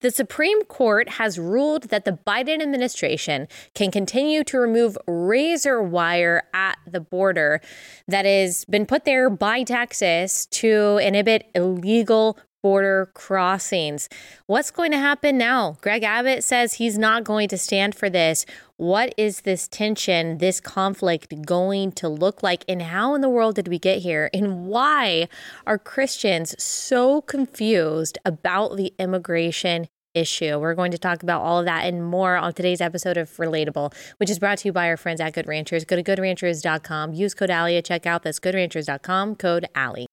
[0.00, 6.42] The Supreme Court has ruled that the Biden administration can continue to remove razor wire
[6.54, 7.60] at the border
[8.08, 14.08] that has been put there by Texas to inhibit illegal border crossings.
[14.46, 15.76] What's going to happen now?
[15.80, 18.44] Greg Abbott says he's not going to stand for this.
[18.80, 22.64] What is this tension, this conflict going to look like?
[22.66, 24.30] And how in the world did we get here?
[24.32, 25.28] And why
[25.66, 30.58] are Christians so confused about the immigration issue.
[30.58, 33.94] We're going to talk about all of that and more on today's episode of Relatable,
[34.16, 35.84] which is brought to you by our friends at Good Ranchers.
[35.84, 38.22] Go to goodranchers.com, use code Allie at checkout.
[38.22, 40.06] That's goodranchers.com, code Allie.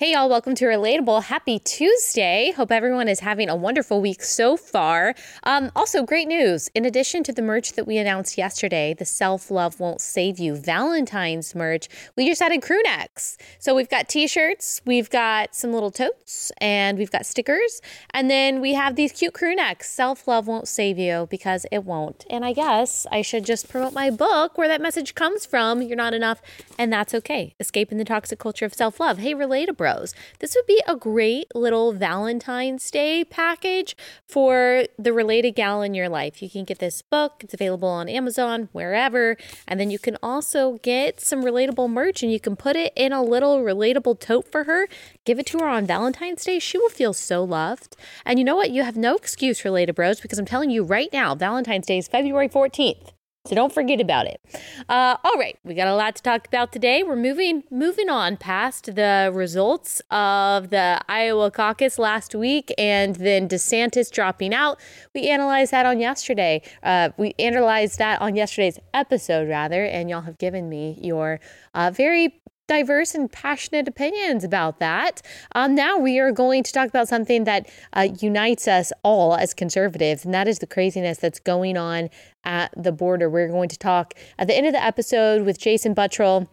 [0.00, 1.24] Hey, y'all, welcome to Relatable.
[1.24, 2.54] Happy Tuesday.
[2.56, 5.14] Hope everyone is having a wonderful week so far.
[5.44, 6.70] Um, also, great news.
[6.74, 10.56] In addition to the merch that we announced yesterday, the Self Love Won't Save You
[10.56, 11.86] Valentine's merch,
[12.16, 13.36] we just added crew necks.
[13.58, 17.82] So we've got t shirts, we've got some little totes, and we've got stickers.
[18.14, 19.90] And then we have these cute crew necks.
[19.90, 22.24] Self Love Won't Save You because it won't.
[22.30, 25.82] And I guess I should just promote my book where that message comes from.
[25.82, 26.40] You're not enough,
[26.78, 27.54] and that's okay.
[27.60, 29.18] Escaping the toxic culture of self love.
[29.18, 29.89] Hey, Relatable
[30.38, 33.96] This would be a great little Valentine's Day package
[34.26, 36.42] for the related gal in your life.
[36.42, 40.78] You can get this book, it's available on Amazon, wherever, and then you can also
[40.82, 44.64] get some relatable merch and you can put it in a little relatable tote for
[44.64, 44.88] her.
[45.24, 46.58] Give it to her on Valentine's Day.
[46.58, 47.96] She will feel so loved.
[48.24, 48.70] And you know what?
[48.70, 52.08] You have no excuse, related bros, because I'm telling you right now, Valentine's Day is
[52.08, 53.12] February 14th.
[53.46, 54.38] So don't forget about it.
[54.86, 57.02] Uh, all right, we got a lot to talk about today.
[57.02, 63.48] We're moving moving on past the results of the Iowa caucus last week, and then
[63.48, 64.78] DeSantis dropping out.
[65.14, 66.60] We analyzed that on yesterday.
[66.82, 71.40] Uh, we analyzed that on yesterday's episode, rather, and y'all have given me your
[71.72, 72.40] uh, very
[72.70, 75.20] diverse and passionate opinions about that.
[75.56, 79.52] Um, now we are going to talk about something that uh, unites us all as
[79.52, 82.10] conservatives, and that is the craziness that's going on
[82.44, 83.28] at the border.
[83.28, 86.46] We're going to talk at the end of the episode with Jason Buttrill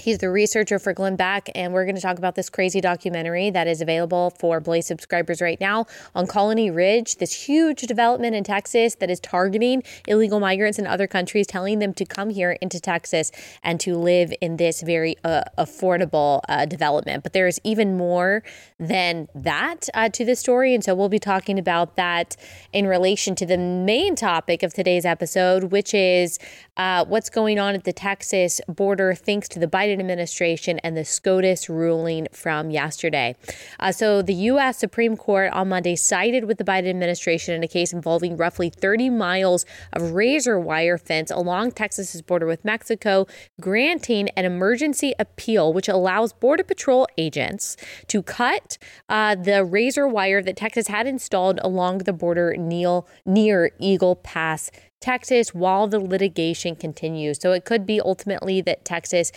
[0.00, 3.50] He's the researcher for Glenn Beck, and we're going to talk about this crazy documentary
[3.50, 8.44] that is available for Blaze subscribers right now on Colony Ridge, this huge development in
[8.44, 12.78] Texas that is targeting illegal migrants in other countries, telling them to come here into
[12.80, 13.32] Texas
[13.62, 17.22] and to live in this very uh, affordable uh, development.
[17.22, 18.42] But there is even more
[18.78, 22.36] than that uh, to the story, and so we'll be talking about that
[22.72, 26.38] in relation to the main topic of today's episode, which is
[26.76, 31.04] uh, what's going on at the Texas border thanks to the Biden administration and the
[31.04, 33.36] SCOTUS ruling from yesterday.
[33.80, 34.78] Uh, so, the U.S.
[34.78, 39.10] Supreme Court on Monday sided with the Biden administration in a case involving roughly 30
[39.10, 43.26] miles of razor wire fence along Texas's border with Mexico,
[43.60, 47.76] granting an emergency appeal which allows Border Patrol agents
[48.06, 48.78] to cut
[49.08, 54.70] uh, the razor wire that Texas had installed along the border near Eagle Pass.
[55.00, 57.40] Texas while the litigation continues.
[57.40, 59.30] So it could be ultimately that Texas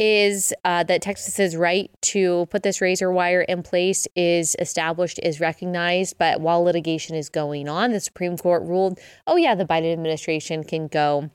[0.00, 5.38] is uh, that Texas's right to put this razor wire in place is established, is
[5.38, 6.16] recognized.
[6.18, 10.64] But while litigation is going on, the Supreme Court ruled, oh, yeah, the Biden administration
[10.64, 11.30] can go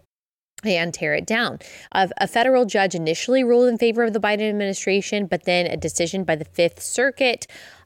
[0.64, 1.60] and tear it down.
[1.92, 6.24] A federal judge initially ruled in favor of the Biden administration, but then a decision
[6.24, 7.46] by the Fifth Circuit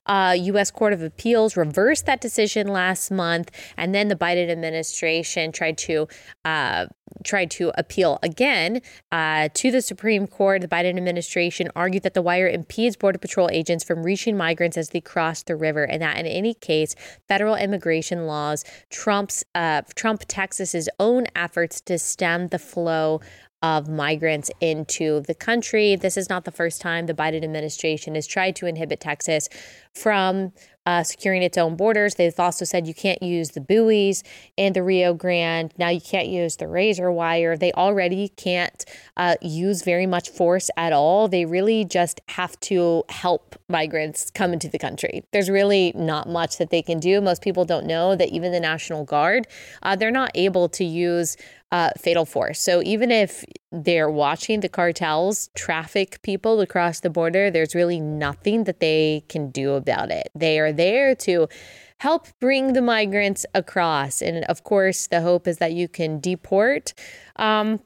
[0.10, 0.72] uh, U.S.
[0.72, 6.08] Court of Appeals reversed that decision last month, and then the Biden administration tried to
[6.44, 6.88] uh,
[7.24, 8.82] tried to appeal again
[9.12, 10.62] uh, to the Supreme Court.
[10.62, 14.90] The Biden administration argued that the wire impedes Border Patrol agents from reaching migrants as
[14.90, 16.96] they cross the river, and that in any case,
[17.28, 23.22] federal immigration laws trumps uh, Trump Texas's own efforts to stem the flow
[23.62, 25.96] of migrants into the country.
[25.96, 29.50] This is not the first time the Biden administration has tried to inhibit Texas
[29.94, 30.54] from
[30.86, 32.16] uh, securing its own borders.
[32.16, 34.24] They've also said you can't use the buoys
[34.58, 35.72] in the Rio Grande.
[35.78, 37.56] Now you can't use the razor wire.
[37.56, 38.84] They already can't
[39.16, 41.28] uh, use very much force at all.
[41.28, 45.24] They really just have to help migrants come into the country.
[45.32, 47.22] There's really not much that they can do.
[47.22, 49.48] Most people don't know that even the National Guard,
[49.84, 51.38] uh, they're not able to use
[51.72, 52.60] uh, fatal force.
[52.60, 58.64] So even if they're watching the cartels traffic people across the border, there's really nothing
[58.64, 60.30] that they can do about it.
[60.34, 61.48] They are there to
[62.00, 64.22] help bring the migrants across.
[64.22, 66.94] And of course, the hope is that you can deport
[67.36, 67.82] um,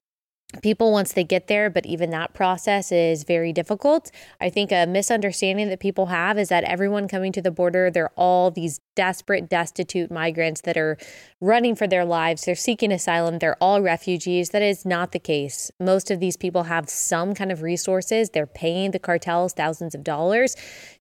[0.61, 4.11] people once they get there, but even that process is very difficult.
[4.39, 8.11] I think a misunderstanding that people have is that everyone coming to the border, they're
[8.15, 10.97] all these desperate, destitute migrants that are
[11.41, 12.45] running for their lives.
[12.45, 13.39] They're seeking asylum.
[13.39, 14.49] They're all refugees.
[14.49, 15.71] That is not the case.
[15.79, 18.29] Most of these people have some kind of resources.
[18.29, 20.55] They're paying the cartels thousands of dollars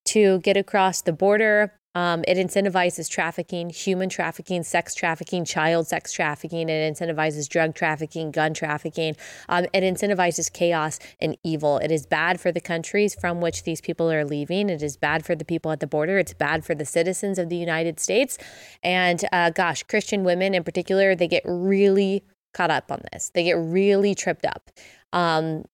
[0.05, 1.73] to get across the border.
[1.95, 6.69] Um, it incentivizes trafficking, human trafficking, sex trafficking, child sex trafficking.
[6.69, 9.15] It incentivizes drug trafficking, gun trafficking.
[9.49, 11.77] Um, it incentivizes chaos and evil.
[11.77, 14.69] It is bad for the countries from which these people are leaving.
[14.69, 16.17] It is bad for the people at the border.
[16.17, 18.37] It's bad for the citizens of the United States.
[18.83, 22.23] And uh, gosh, Christian women in particular, they get really
[22.53, 23.31] caught up on this.
[23.33, 24.69] They get really tripped up.
[25.11, 25.65] Um,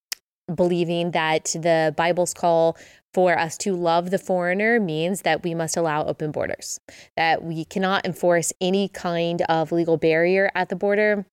[0.54, 2.77] believing that the Bible's call
[3.13, 6.79] for us to love the foreigner means that we must allow open borders,
[7.17, 11.25] that we cannot enforce any kind of legal barrier at the border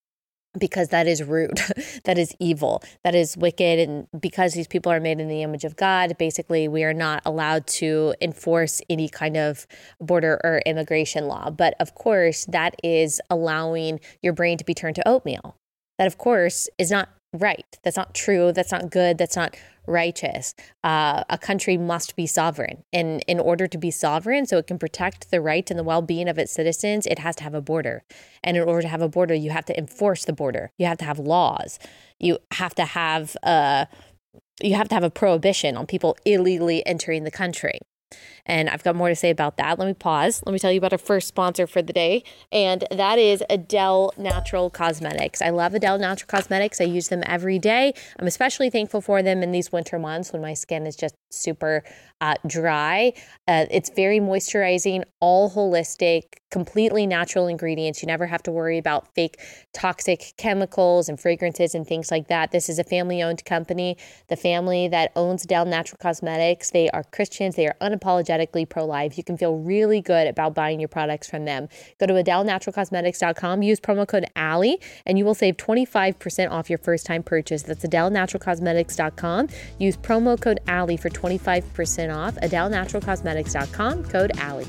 [0.59, 1.61] because that is rude,
[2.05, 3.79] that is evil, that is wicked.
[3.79, 7.23] And because these people are made in the image of God, basically, we are not
[7.25, 9.67] allowed to enforce any kind of
[10.01, 11.51] border or immigration law.
[11.51, 15.57] But of course, that is allowing your brain to be turned to oatmeal.
[15.99, 17.79] That, of course, is not right.
[17.83, 18.53] That's not true.
[18.53, 19.19] That's not good.
[19.19, 19.57] That's not
[19.87, 20.55] righteous.
[20.85, 22.85] Uh, a country must be sovereign.
[22.93, 26.03] And in order to be sovereign, so it can protect the rights and the well
[26.03, 28.05] being of its citizens, it has to have a border.
[28.43, 30.71] And in order to have a border, you have to enforce the border.
[30.79, 31.79] You have to have laws.
[32.19, 33.85] You have to have a, uh,
[34.63, 37.79] you have to have a prohibition on people illegally entering the country.
[38.47, 39.79] And I've got more to say about that.
[39.79, 40.43] Let me pause.
[40.47, 44.13] Let me tell you about our first sponsor for the day, and that is Adele
[44.17, 45.43] Natural Cosmetics.
[45.43, 46.81] I love Adele Natural Cosmetics.
[46.81, 47.93] I use them every day.
[48.19, 51.83] I'm especially thankful for them in these winter months when my skin is just super
[52.21, 53.13] uh, dry.
[53.47, 58.03] Uh, it's very moisturizing, all holistic, completely natural ingredients.
[58.03, 59.39] You never have to worry about fake
[59.75, 62.53] toxic chemicals and fragrances and things like that.
[62.53, 63.99] This is a family owned company.
[64.29, 67.77] The family that owns Adele Natural Cosmetics, they are Christians, they are
[68.37, 69.17] unapologetically pro life.
[69.17, 71.69] You can feel really good about buying your products from them.
[71.99, 77.07] Go to AdeleNaturalCosmetics.com, use promo code Allie, and you will save 25% off your first
[77.07, 77.63] time purchase.
[77.63, 79.49] That's AdeleNaturalCosmetics.com.
[79.79, 82.37] Use promo code Allie for 25% off.
[82.37, 84.67] AdeleNaturalCosmetics.com, code Allie.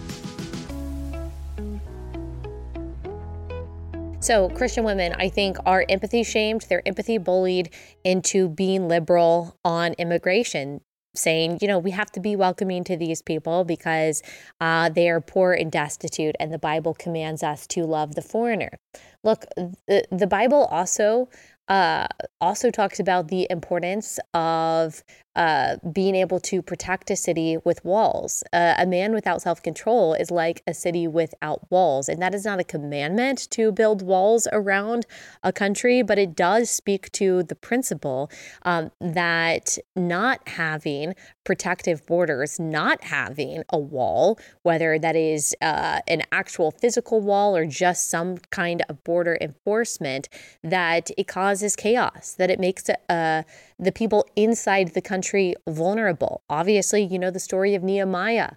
[4.19, 6.66] So, Christian women, I think, are empathy shamed.
[6.68, 7.69] They're empathy bullied
[8.04, 10.81] into being liberal on immigration
[11.18, 14.22] saying, you know, we have to be welcoming to these people because
[14.62, 18.80] uh, they are poor and destitute, and the Bible commands us to love the foreigner.
[19.24, 21.30] Look, the, the Bible also
[21.68, 22.08] uh,
[22.40, 25.04] also talks about the importance of
[25.38, 28.44] uh, being able to protect a city with walls.
[28.51, 32.10] Uh, a man without self control is like a city without walls.
[32.10, 35.06] And that is not a commandment to build walls around
[35.44, 38.31] a country, but it does speak to the principle
[38.63, 41.13] um, that not having
[41.44, 47.66] protective borders, not having a wall, whether that is uh, an actual physical wall or
[47.66, 50.30] just some kind of border enforcement,
[50.63, 53.44] that it causes chaos, that it makes uh,
[53.80, 56.42] the people inside the country vulnerable.
[56.50, 58.52] Obviously, you know the story of Nehemiah.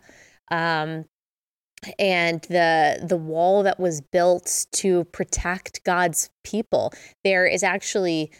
[0.51, 1.05] Um,
[1.99, 6.93] and the the wall that was built to protect God's people.
[7.25, 8.31] There is actually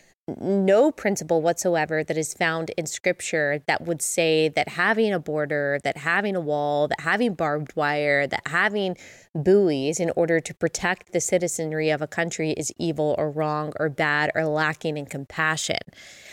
[0.41, 5.79] no principle whatsoever that is found in scripture that would say that having a border,
[5.85, 8.97] that having a wall, that having barbed wire, that having
[9.35, 13.89] buoys in order to protect the citizenry of a country is evil or wrong or
[13.89, 15.79] bad or lacking in compassion.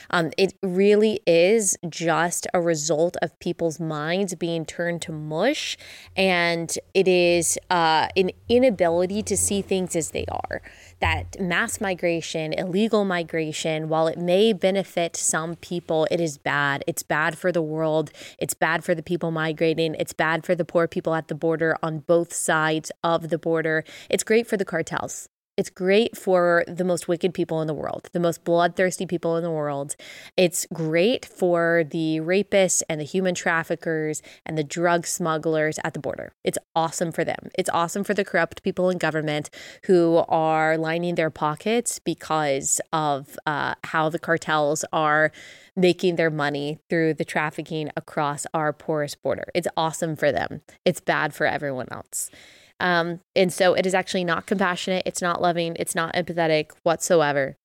[0.09, 5.77] Um, it really is just a result of people's minds being turned to mush,
[6.15, 10.61] and it is uh, an inability to see things as they are.
[10.99, 16.83] That mass migration, illegal migration, while it may benefit some people, it is bad.
[16.87, 18.11] It's bad for the world.
[18.39, 19.93] It's bad for the people migrating.
[19.99, 23.83] It's bad for the poor people at the border on both sides of the border.
[24.09, 25.29] It's great for the cartels.
[25.57, 29.43] It's great for the most wicked people in the world, the most bloodthirsty people in
[29.43, 29.95] the world.
[30.37, 35.99] It's great for the rapists and the human traffickers and the drug smugglers at the
[35.99, 36.31] border.
[36.43, 37.49] It's awesome for them.
[37.57, 39.49] It's awesome for the corrupt people in government
[39.85, 45.31] who are lining their pockets because of uh, how the cartels are
[45.75, 49.45] making their money through the trafficking across our porous border.
[49.55, 50.61] It's awesome for them.
[50.85, 52.29] It's bad for everyone else.
[52.79, 57.55] Um, and so it is actually not compassionate, it's not loving, it's not empathetic whatsoever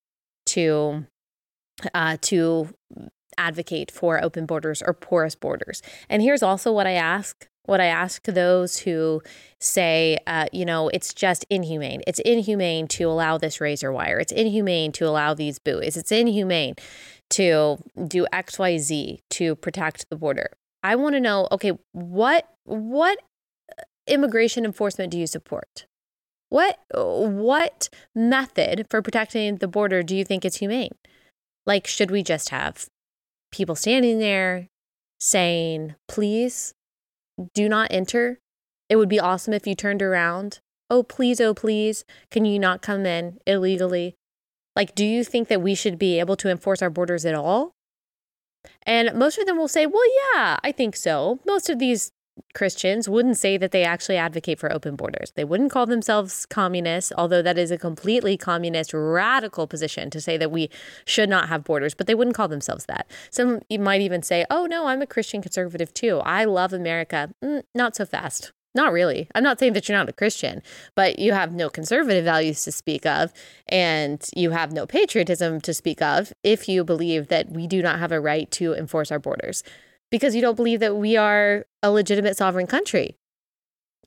[0.47, 1.07] to
[1.95, 2.69] uh, to
[3.39, 5.83] advocate for open borders or porous borders.
[6.09, 9.23] And here's also what I ask what I ask those who
[9.61, 12.03] say, uh, you know, it's just inhumane.
[12.07, 14.19] It's inhumane to allow this razor wire.
[14.19, 15.97] It's inhumane to allow these buoys.
[15.97, 16.75] It's inhumane
[17.31, 17.79] to
[18.09, 20.51] do X, Y, Z to protect the border.
[20.83, 23.19] I want to know, okay, what what
[24.07, 25.87] immigration enforcement do you support?
[26.49, 30.95] What what method for protecting the border do you think is humane?
[31.65, 32.89] Like, should we just have
[33.53, 34.69] people standing there
[35.21, 36.75] saying, please
[37.55, 38.39] do not enter?
[38.89, 40.61] It would be awesome if you turned around.
[40.91, 44.15] Oh, please, oh, please, can you not come in illegally?
[44.77, 47.73] Like, do you think that we should be able to enforce our borders at all?
[48.83, 50.05] And most of them will say, well,
[50.35, 51.41] yeah, I think so.
[51.47, 52.13] Most of these
[52.55, 55.33] Christians wouldn't say that they actually advocate for open borders.
[55.35, 60.37] They wouldn't call themselves communists, although that is a completely communist, radical position to say
[60.37, 60.71] that we
[61.05, 63.07] should not have borders, but they wouldn't call themselves that.
[63.31, 66.21] Some might even say, oh, no, I'm a Christian conservative too.
[66.21, 67.31] I love America.
[67.43, 68.53] Mm, not so fast.
[68.75, 69.29] Not really.
[69.35, 70.63] I'm not saying that you're not a Christian,
[70.95, 73.31] but you have no conservative values to speak of,
[73.69, 77.99] and you have no patriotism to speak of if you believe that we do not
[77.99, 79.63] have a right to enforce our borders
[80.13, 83.17] because you don't believe that we are a legitimate sovereign country.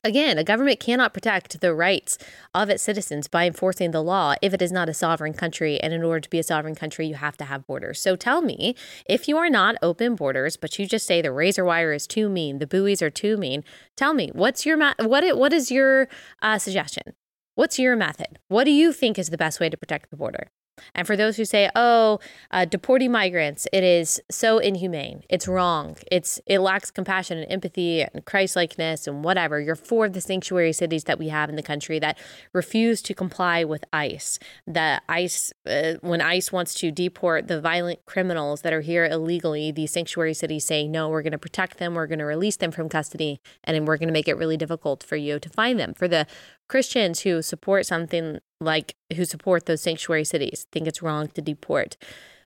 [0.04, 2.16] Again, a government cannot protect the rights
[2.54, 5.80] of its citizens by enforcing the law if it is not a sovereign country.
[5.80, 8.00] And in order to be a sovereign country, you have to have borders.
[8.00, 11.64] So tell me, if you are not open borders, but you just say the razor
[11.64, 13.64] wire is too mean, the buoys are too mean,
[13.96, 16.06] tell me what's your ma- what what is your
[16.40, 17.14] uh, suggestion?
[17.56, 18.38] What's your method?
[18.46, 20.52] What do you think is the best way to protect the border?
[20.94, 25.22] And for those who say, "Oh, uh, deporting migrants, it is so inhumane.
[25.28, 25.96] It's wrong.
[26.10, 31.04] It's it lacks compassion and empathy and Christlikeness and whatever," you're for the sanctuary cities
[31.04, 32.18] that we have in the country that
[32.52, 34.38] refuse to comply with ICE.
[34.66, 39.70] That ICE, uh, when ICE wants to deport the violent criminals that are here illegally,
[39.72, 41.94] these sanctuary cities say, "No, we're going to protect them.
[41.94, 45.02] We're going to release them from custody, and we're going to make it really difficult
[45.02, 46.26] for you to find them." For the
[46.68, 51.96] Christians who support something like who support those sanctuary cities think it's wrong to deport.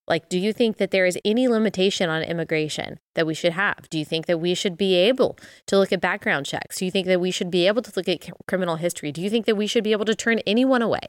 [0.09, 3.89] Like, do you think that there is any limitation on immigration that we should have?
[3.91, 6.79] Do you think that we should be able to look at background checks?
[6.79, 9.13] Do you think that we should be able to look at criminal history?
[9.13, 11.01] Do you think that we should be able to turn anyone away?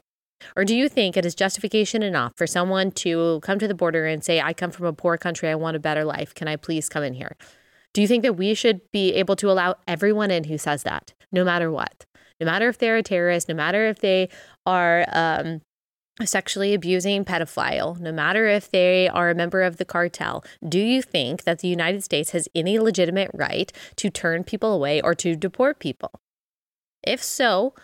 [0.56, 4.06] Or do you think it is justification enough for someone to come to the border
[4.06, 6.56] and say, I come from a poor country, I want a better life, can I
[6.56, 7.36] please come in here?
[7.92, 11.12] Do you think that we should be able to allow everyone in who says that,
[11.30, 12.06] no matter what?
[12.42, 14.28] No matter if they're a terrorist, no matter if they
[14.66, 15.60] are um,
[16.24, 21.02] sexually abusing pedophile, no matter if they are a member of the cartel, do you
[21.02, 25.36] think that the United States has any legitimate right to turn people away or to
[25.36, 26.10] deport people?
[27.04, 27.74] If so,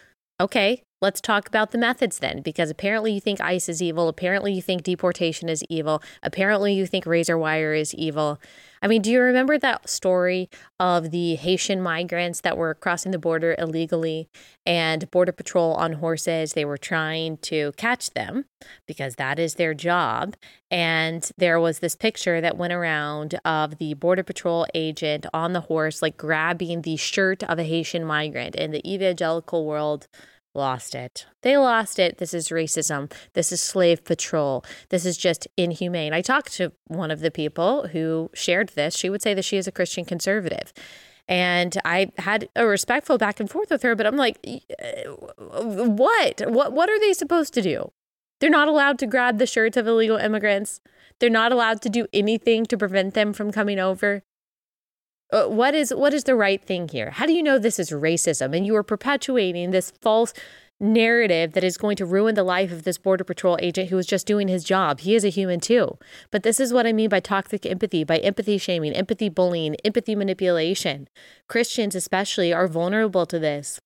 [0.41, 4.09] okay, let's talk about the methods then, because apparently you think ICE is evil.
[4.09, 6.03] Apparently you think deportation is evil.
[6.23, 8.41] Apparently you think razor wire is evil.
[8.81, 13.19] I mean, do you remember that story of the Haitian migrants that were crossing the
[13.19, 14.29] border illegally
[14.65, 16.53] and Border Patrol on horses?
[16.53, 18.45] They were trying to catch them
[18.87, 20.37] because that is their job.
[20.71, 25.63] And there was this picture that went around of the Border Patrol agent on the
[25.63, 30.07] horse, like grabbing the shirt of a Haitian migrant in the evangelical world
[30.55, 31.27] lost it.
[31.43, 32.19] They lost it.
[32.19, 33.13] This is racism.
[33.35, 34.65] This is slave patrol.
[34.89, 36.13] This is just inhumane.
[36.13, 38.97] I talked to one of the people who shared this.
[38.97, 40.73] She would say that she is a Christian conservative.
[41.29, 45.11] And I had a respectful back and forth with her, but I'm like, uh,
[45.63, 46.43] what?
[46.47, 47.93] What what are they supposed to do?
[48.41, 50.81] They're not allowed to grab the shirts of illegal immigrants.
[51.21, 54.23] They're not allowed to do anything to prevent them from coming over.
[55.31, 57.11] Uh, what is what is the right thing here?
[57.11, 58.57] How do you know this is racism?
[58.57, 60.33] And you are perpetuating this false
[60.81, 64.07] narrative that is going to ruin the life of this border patrol agent who is
[64.07, 65.01] just doing his job.
[65.01, 65.99] He is a human too.
[66.31, 70.15] But this is what I mean by toxic empathy, by empathy shaming, empathy bullying, empathy
[70.15, 71.09] manipulation.
[71.49, 73.81] Christians especially are vulnerable to this.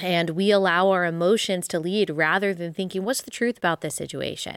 [0.00, 3.94] And we allow our emotions to lead rather than thinking, what's the truth about this
[3.94, 4.56] situation?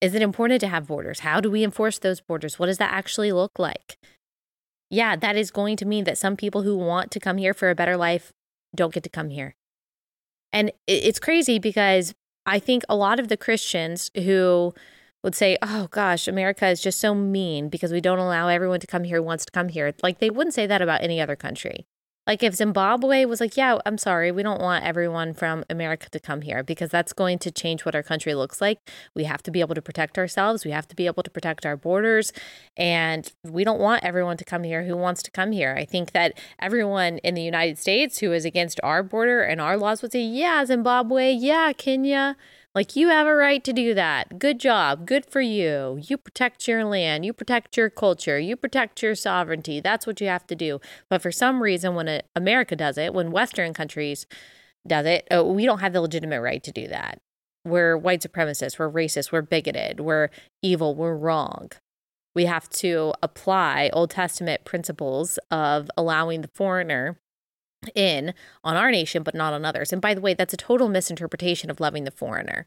[0.00, 1.20] Is it important to have borders?
[1.20, 2.58] How do we enforce those borders?
[2.58, 3.96] What does that actually look like?
[4.94, 7.68] Yeah, that is going to mean that some people who want to come here for
[7.68, 8.32] a better life
[8.74, 9.54] don't get to come here.
[10.52, 12.14] And it's crazy because
[12.46, 14.72] I think a lot of the Christians who
[15.22, 18.86] would say, oh gosh, America is just so mean because we don't allow everyone to
[18.86, 19.92] come here who wants to come here.
[20.02, 21.86] Like they wouldn't say that about any other country.
[22.26, 26.18] Like if Zimbabwe was like, yeah, I'm sorry, we don't want everyone from America to
[26.18, 28.78] come here because that's going to change what our country looks like.
[29.14, 30.64] We have to be able to protect ourselves.
[30.64, 32.32] We have to be able to protect our borders.
[32.76, 35.74] And we don't want everyone to come here who wants to come here.
[35.78, 39.76] I think that everyone in the United States who is against our border and our
[39.76, 42.36] laws would say, yeah, Zimbabwe, yeah, Kenya,
[42.74, 44.40] Like, you have a right to do that.
[44.40, 45.06] Good job.
[45.06, 46.00] Good for you.
[46.02, 47.24] You protect your land.
[47.24, 48.36] You protect your culture.
[48.38, 49.78] You protect your sovereignty.
[49.80, 50.80] That's what you have to do.
[51.08, 54.26] But for some reason, when America does it, when Western countries
[54.86, 57.20] does it, oh, we don't have the legitimate right to do that.
[57.64, 58.76] We're white supremacists.
[58.76, 59.30] We're racist.
[59.30, 60.00] We're bigoted.
[60.00, 60.96] We're evil.
[60.96, 61.70] We're wrong.
[62.34, 67.20] We have to apply Old Testament principles of allowing the foreigner
[67.94, 69.92] in on our nation, but not on others.
[69.92, 72.66] And by the way, that's a total misinterpretation of loving the foreigner.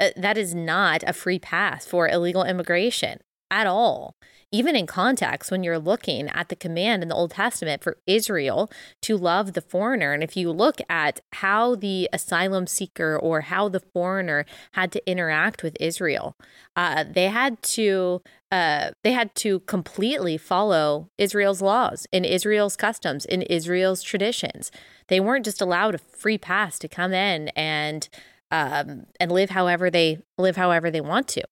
[0.00, 4.14] Uh, that is not a free pass for illegal immigration at all.
[4.50, 8.70] Even in context, when you're looking at the command in the Old Testament for Israel
[9.02, 13.68] to love the foreigner, and if you look at how the asylum seeker or how
[13.68, 16.34] the foreigner had to interact with Israel,
[16.76, 23.26] uh, they had to uh, they had to completely follow Israel's laws, in Israel's customs,
[23.26, 24.70] in Israel's traditions.
[25.08, 28.08] They weren't just allowed a free pass to come in and
[28.50, 31.42] um, and live however they live however they want to.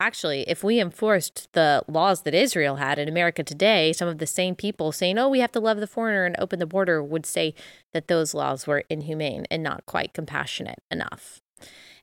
[0.00, 4.26] Actually, if we enforced the laws that Israel had in America today, some of the
[4.26, 7.24] same people saying, oh, we have to love the foreigner and open the border would
[7.24, 7.54] say
[7.92, 11.40] that those laws were inhumane and not quite compassionate enough.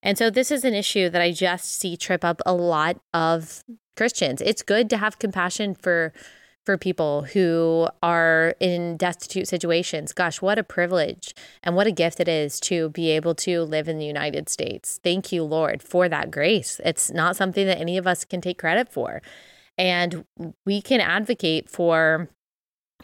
[0.01, 3.63] And so this is an issue that I just see trip up a lot of
[3.97, 4.41] Christians.
[4.41, 6.13] It's good to have compassion for
[6.65, 10.13] for people who are in destitute situations.
[10.13, 13.87] Gosh, what a privilege and what a gift it is to be able to live
[13.87, 14.99] in the United States.
[15.03, 16.79] Thank you, Lord, for that grace.
[16.85, 19.21] It's not something that any of us can take credit for.
[19.77, 20.25] And
[20.65, 22.29] we can advocate for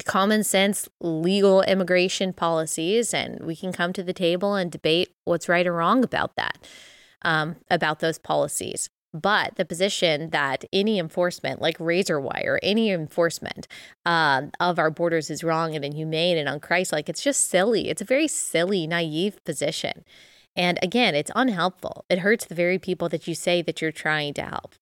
[0.05, 5.49] common sense legal immigration policies and we can come to the table and debate what's
[5.49, 6.67] right or wrong about that
[7.23, 13.67] um, about those policies but the position that any enforcement, like razor wire, any enforcement
[14.05, 17.89] um, of our borders is wrong and inhumane and unchristlike, it's just silly.
[17.89, 20.03] It's a very silly, naive position.
[20.55, 22.05] And again, it's unhelpful.
[22.09, 24.75] It hurts the very people that you say that you're trying to help.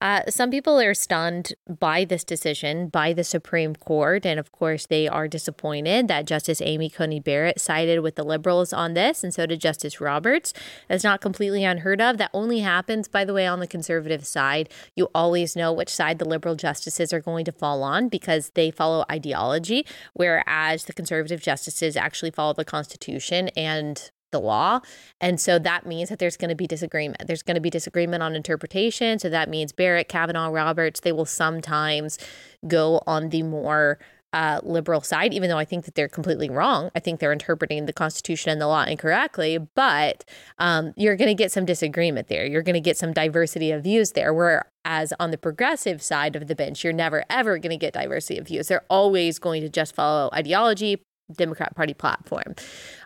[0.00, 4.24] Uh, some people are stunned by this decision by the Supreme Court.
[4.24, 8.72] And of course, they are disappointed that Justice Amy Coney Barrett sided with the liberals
[8.72, 10.54] on this, and so did Justice Roberts.
[10.88, 12.16] That's not completely unheard of.
[12.18, 14.70] That only happens, by the way, on the conservative side.
[14.96, 18.70] You always know which side the liberal justices are going to fall on because they
[18.70, 24.80] follow ideology, whereas the conservative justices actually follow the Constitution and the law.
[25.20, 27.26] And so that means that there's going to be disagreement.
[27.26, 29.18] There's going to be disagreement on interpretation.
[29.18, 32.18] So that means Barrett, Kavanaugh, Roberts, they will sometimes
[32.66, 33.98] go on the more
[34.32, 36.90] uh, liberal side, even though I think that they're completely wrong.
[36.94, 40.24] I think they're interpreting the Constitution and the law incorrectly, but
[40.58, 42.46] um, you're going to get some disagreement there.
[42.46, 44.32] You're going to get some diversity of views there.
[44.32, 48.38] Whereas on the progressive side of the bench, you're never, ever going to get diversity
[48.38, 48.68] of views.
[48.68, 52.54] They're always going to just follow ideology, Democrat Party platform.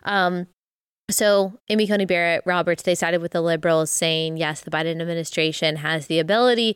[0.03, 0.47] Um,
[1.09, 5.77] so, Amy Coney Barrett, Roberts, they sided with the liberals, saying, yes, the Biden administration
[5.77, 6.75] has the ability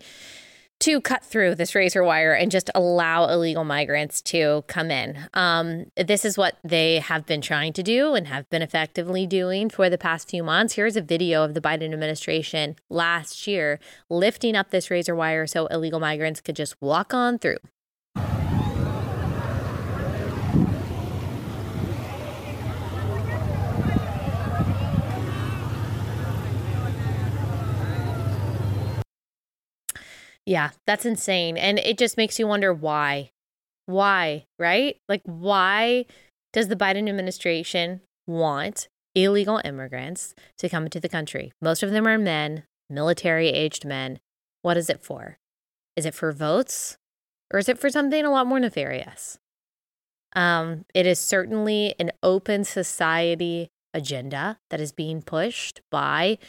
[0.79, 5.17] to cut through this razor wire and just allow illegal migrants to come in.
[5.33, 9.69] Um, this is what they have been trying to do and have been effectively doing
[9.69, 10.75] for the past few months.
[10.75, 15.65] Here's a video of the Biden administration last year lifting up this razor wire so
[15.67, 17.57] illegal migrants could just walk on through.
[30.49, 31.57] Yeah, that's insane.
[31.57, 33.29] And it just makes you wonder why.
[33.85, 34.97] Why, right?
[35.07, 36.05] Like, why
[36.53, 41.53] does the Biden administration want illegal immigrants to come into the country?
[41.61, 44.19] Most of them are men, military aged men.
[44.63, 45.37] What is it for?
[45.95, 46.97] Is it for votes
[47.53, 49.37] or is it for something a lot more nefarious?
[50.33, 56.39] Um, it is certainly an open society agenda that is being pushed by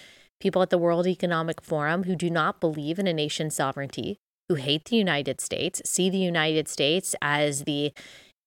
[0.41, 4.57] people at the World Economic Forum who do not believe in a nation's sovereignty, who
[4.57, 7.93] hate the United States, see the United States as the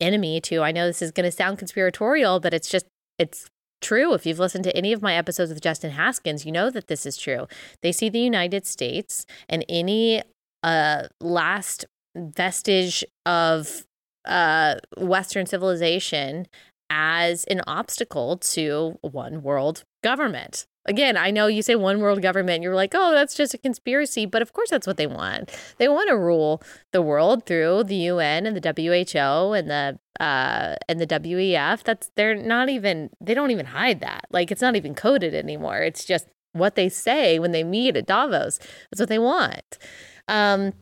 [0.01, 2.85] enemy to, I know this is going to sound conspiratorial, but it's just,
[3.17, 3.47] it's
[3.81, 4.13] true.
[4.13, 7.05] If you've listened to any of my episodes with Justin Haskins, you know that this
[7.05, 7.47] is true.
[7.81, 10.23] They see the United States and any
[10.63, 13.85] uh, last vestige of
[14.25, 16.47] uh, Western civilization
[16.89, 20.65] as an obstacle to one world government.
[20.85, 24.25] Again, I know you say one world government, you're like, oh, that's just a conspiracy,
[24.25, 25.49] but of course that's what they want.
[25.77, 30.75] They want to rule the world through the UN and the WHO and the uh
[30.89, 31.83] and the WEF.
[31.83, 34.25] That's they're not even they don't even hide that.
[34.29, 35.79] Like it's not even coded anymore.
[35.79, 38.59] It's just what they say when they meet at Davos.
[38.91, 39.77] That's what they want.
[40.27, 40.73] Um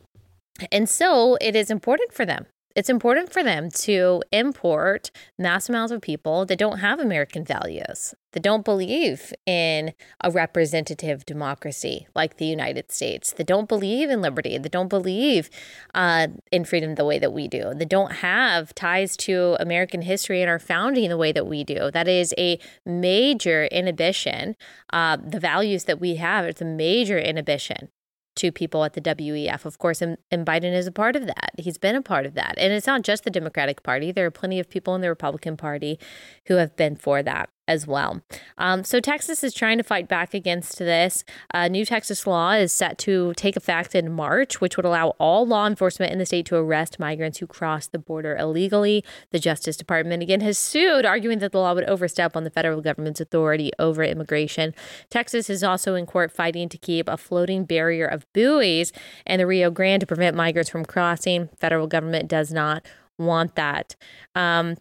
[0.70, 5.92] and so it is important for them it's important for them to import mass amounts
[5.92, 12.36] of people that don't have American values, that don't believe in a representative democracy like
[12.36, 15.50] the United States, that don't believe in liberty, that don't believe
[15.94, 20.40] uh, in freedom the way that we do, that don't have ties to American history
[20.40, 21.90] and our founding the way that we do.
[21.90, 24.56] That is a major inhibition.
[24.92, 27.88] Uh, the values that we have, it's a major inhibition
[28.36, 29.64] to people at the WEF.
[29.64, 31.52] Of course, and, and, Biden is a part of that.
[31.58, 32.54] He's been a part of that.
[32.56, 35.56] And it's not just the Democratic Party, there are plenty of people in the Republican
[35.56, 35.98] Party
[36.46, 38.20] who have been for that as well.
[38.58, 41.24] Um, so Texas is trying to fight back against this.
[41.54, 45.46] A new Texas law is set to take effect in March, which would allow all
[45.46, 49.04] law enforcement in the state to arrest migrants who cross the border illegally.
[49.30, 52.80] The Justice Department again has sued, arguing that the law would overstep on the federal
[52.80, 54.74] government's authority over immigration.
[55.08, 58.92] Texas is also in court fighting to keep a floating barrier of buoys
[59.24, 61.48] in the Rio Grande to prevent migrants from crossing.
[61.58, 62.84] Federal government does not
[63.18, 63.94] want that.
[64.34, 64.76] Um,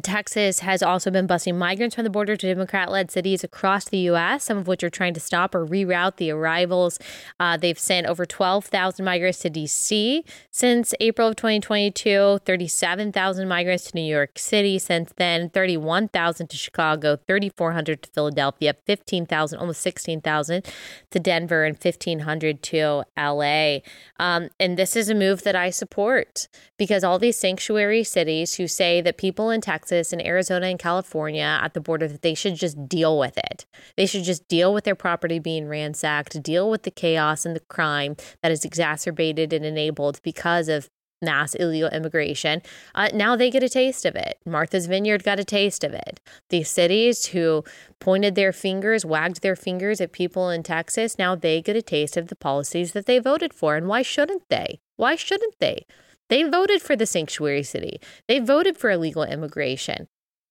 [0.00, 3.98] Texas has also been busing migrants from the border to Democrat led cities across the
[3.98, 6.98] U.S., some of which are trying to stop or reroute the arrivals.
[7.40, 10.24] Uh, they've sent over 12,000 migrants to D.C.
[10.50, 17.16] since April of 2022, 37,000 migrants to New York City since then, 31,000 to Chicago,
[17.26, 20.66] 3,400 to Philadelphia, 15,000, almost 16,000
[21.10, 23.82] to Denver, and 1,500 to L.A.
[24.18, 28.68] Um, and this is a move that I support because all these sanctuary cities who
[28.68, 32.34] say that people in Texas Texas and Arizona and California at the border that they
[32.34, 33.66] should just deal with it.
[33.96, 37.60] They should just deal with their property being ransacked, deal with the chaos and the
[37.60, 40.90] crime that is exacerbated and enabled because of
[41.22, 42.62] mass illegal immigration.
[42.96, 44.38] Uh, now they get a taste of it.
[44.44, 46.20] Martha's Vineyard got a taste of it.
[46.50, 47.62] These cities who
[48.00, 52.16] pointed their fingers, wagged their fingers at people in Texas, now they get a taste
[52.16, 53.76] of the policies that they voted for.
[53.76, 54.80] And why shouldn't they?
[54.96, 55.86] Why shouldn't they?
[56.28, 58.00] They voted for the sanctuary city.
[58.28, 60.08] They voted for illegal immigration.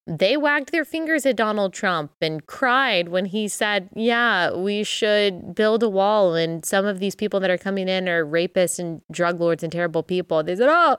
[0.07, 5.55] They wagged their fingers at Donald Trump and cried when he said, Yeah, we should
[5.55, 6.35] build a wall.
[6.35, 9.71] And some of these people that are coming in are rapists and drug lords and
[9.71, 10.43] terrible people.
[10.43, 10.97] They said, Oh,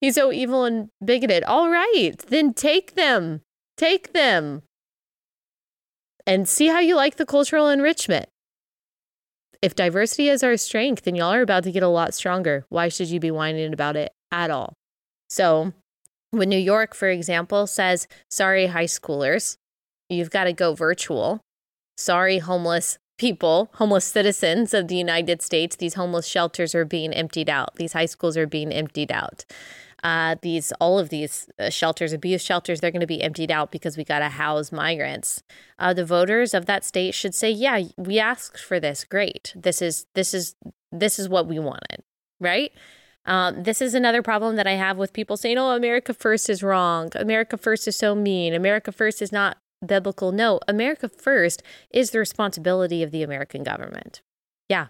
[0.00, 1.44] he's so evil and bigoted.
[1.44, 3.42] All right, then take them.
[3.76, 4.62] Take them.
[6.26, 8.26] And see how you like the cultural enrichment.
[9.62, 12.64] If diversity is our strength, then y'all are about to get a lot stronger.
[12.68, 14.12] Why should you be whining about it?
[14.32, 14.74] at all.
[15.28, 15.72] So,
[16.30, 19.56] when New York, for example, says, sorry, high schoolers,
[20.08, 21.40] you've got to go virtual.
[21.96, 27.48] Sorry, homeless people, homeless citizens of the United States, these homeless shelters are being emptied
[27.48, 27.76] out.
[27.76, 29.44] These high schools are being emptied out.
[30.04, 33.72] Uh, these all of these uh, shelters, abuse shelters, they're going to be emptied out
[33.72, 35.42] because we got to house migrants.
[35.78, 39.04] Uh, the voters of that state should say, "Yeah, we asked for this.
[39.04, 39.52] Great.
[39.56, 40.54] This is this is
[40.92, 42.04] this is what we wanted."
[42.38, 42.72] Right?
[43.24, 46.62] Um, this is another problem that I have with people saying, oh, America First is
[46.62, 47.10] wrong.
[47.16, 48.54] America First is so mean.
[48.54, 50.32] America First is not biblical.
[50.32, 54.22] No, America First is the responsibility of the American government.
[54.68, 54.88] Yeah,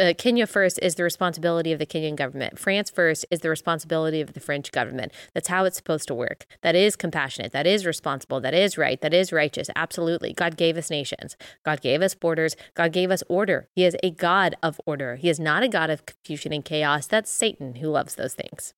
[0.00, 2.58] uh, Kenya first is the responsibility of the Kenyan government.
[2.58, 5.12] France first is the responsibility of the French government.
[5.34, 6.46] That's how it's supposed to work.
[6.62, 7.52] That is compassionate.
[7.52, 8.40] That is responsible.
[8.40, 8.98] That is right.
[9.02, 9.68] That is righteous.
[9.76, 10.32] Absolutely.
[10.32, 11.36] God gave us nations.
[11.66, 12.56] God gave us borders.
[12.74, 13.68] God gave us order.
[13.74, 15.16] He is a God of order.
[15.16, 17.06] He is not a God of confusion and chaos.
[17.06, 18.72] That's Satan who loves those things.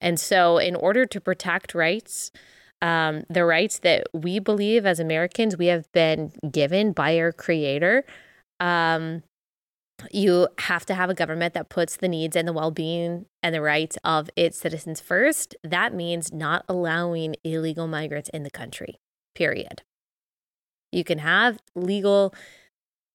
[0.00, 2.32] And so, in order to protect rights,
[2.80, 8.04] um, the rights that we believe as Americans we have been given by our Creator,
[8.60, 9.22] um,
[10.12, 13.54] you have to have a government that puts the needs and the well being and
[13.54, 15.56] the rights of its citizens first.
[15.64, 19.00] That means not allowing illegal migrants in the country,
[19.34, 19.82] period.
[20.92, 22.32] You can have legal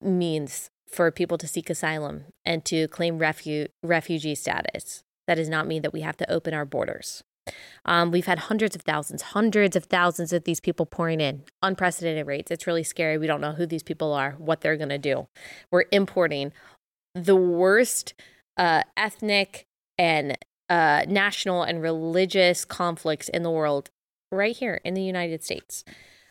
[0.01, 5.03] means for people to seek asylum and to claim refu- refugee status.
[5.25, 7.23] That does not mean that we have to open our borders.
[7.85, 12.25] Um, we've had hundreds of thousands, hundreds of thousands of these people pouring in, unprecedented
[12.25, 12.51] rates.
[12.51, 13.17] It's really scary.
[13.17, 15.27] We don't know who these people are, what they're going to do.
[15.71, 16.53] We're importing
[17.13, 18.13] the worst
[18.57, 19.65] uh, ethnic
[19.97, 20.37] and
[20.69, 23.89] uh, national and religious conflicts in the world
[24.31, 25.83] right here in the United States.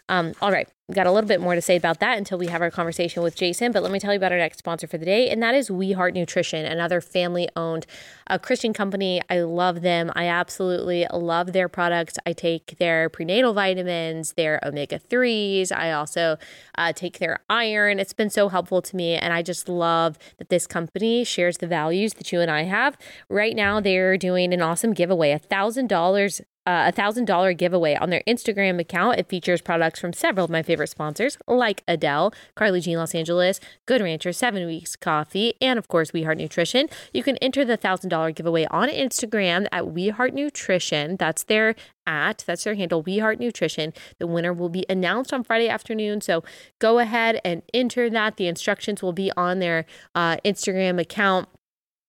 [0.09, 2.63] Um, all right, got a little bit more to say about that until we have
[2.63, 3.73] our conversation with Jason.
[3.73, 5.71] But let me tell you about our next sponsor for the day, and that is
[5.71, 7.87] We Heart Nutrition, another family-owned
[8.27, 9.21] uh, Christian company.
[9.29, 10.11] I love them.
[10.15, 12.15] I absolutely love their products.
[12.27, 15.73] I take their prenatal vitamins, their omega threes.
[15.73, 16.37] I also
[16.77, 17.99] uh, take their iron.
[17.99, 21.67] It's been so helpful to me, and I just love that this company shares the
[21.67, 22.97] values that you and I have.
[23.29, 27.95] Right now, they're doing an awesome giveaway, a thousand dollars uh, a thousand dollar giveaway
[27.97, 29.19] on their Instagram account.
[29.19, 33.15] It features products from several of my favorite favorite sponsors like Adele, Carly Jean Los
[33.15, 36.89] Angeles, Good Rancher, Seven Weeks Coffee, and of course, We Heart Nutrition.
[37.13, 41.17] You can enter the $1,000 giveaway on Instagram at We Heart Nutrition.
[41.17, 45.45] That's their at that's their handle we heart nutrition the winner will be announced on
[45.45, 46.43] friday afternoon so
[46.81, 51.49] go ahead and enter that the instructions will be on their uh, instagram account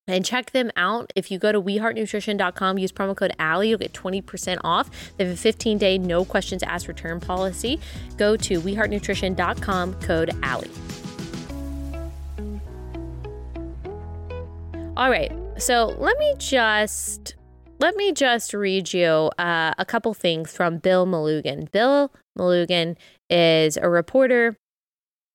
[0.08, 1.12] and check them out.
[1.16, 4.90] If you go to weheartnutrition.com, use promo code Allie, you'll get 20% off.
[5.18, 7.80] They have a 15 day no questions asked return policy.
[8.18, 10.72] Go to weheartnutrition.com, code Allie.
[14.96, 17.36] All right, so let me just
[17.80, 21.72] let me just read you uh, a couple things from Bill Melugin.
[21.72, 22.96] Bill Melugin
[23.30, 24.56] is a reporter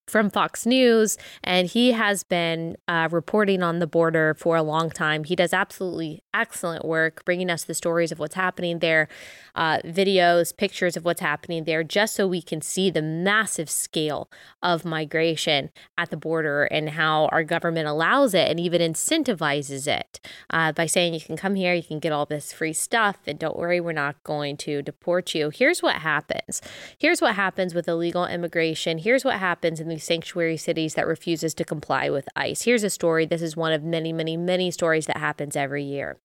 [0.09, 4.89] from Fox News, and he has been uh, reporting on the border for a long
[4.89, 5.23] time.
[5.23, 9.07] He does absolutely excellent work bringing us the stories of what's happening there,
[9.55, 14.29] uh, videos, pictures of what's happening there, just so we can see the massive scale
[14.63, 20.19] of migration at the border and how our government allows it and even incentivizes it
[20.49, 23.37] uh, by saying you can come here, you can get all this free stuff, and
[23.37, 25.49] don't worry, we're not going to deport you.
[25.49, 26.61] Here's what happens.
[26.97, 28.97] Here's what happens with illegal immigration.
[28.97, 32.61] Here's what happens in these sanctuary cities that refuses to comply with ICE.
[32.61, 33.25] Here's a story.
[33.25, 36.17] This is one of many, many, many stories that happens every year.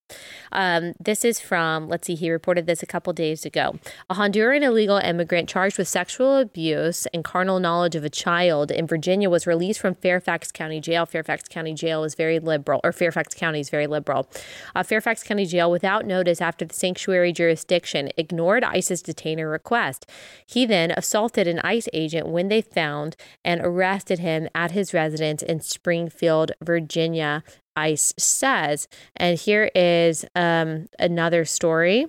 [0.52, 3.78] Um, this is from, let's see, he reported this a couple days ago.
[4.08, 8.86] A Honduran illegal immigrant charged with sexual abuse and carnal knowledge of a child in
[8.86, 11.06] Virginia was released from Fairfax County Jail.
[11.06, 14.28] Fairfax County Jail is very liberal, or Fairfax County is very liberal.
[14.74, 20.06] Uh, Fairfax County Jail, without notice after the sanctuary jurisdiction ignored ICE's detainer request.
[20.46, 25.42] He then assaulted an ICE agent when they found and arrested him at his residence
[25.42, 27.42] in Springfield, Virginia,
[27.76, 28.88] ICE says.
[29.16, 32.06] And here is um, another story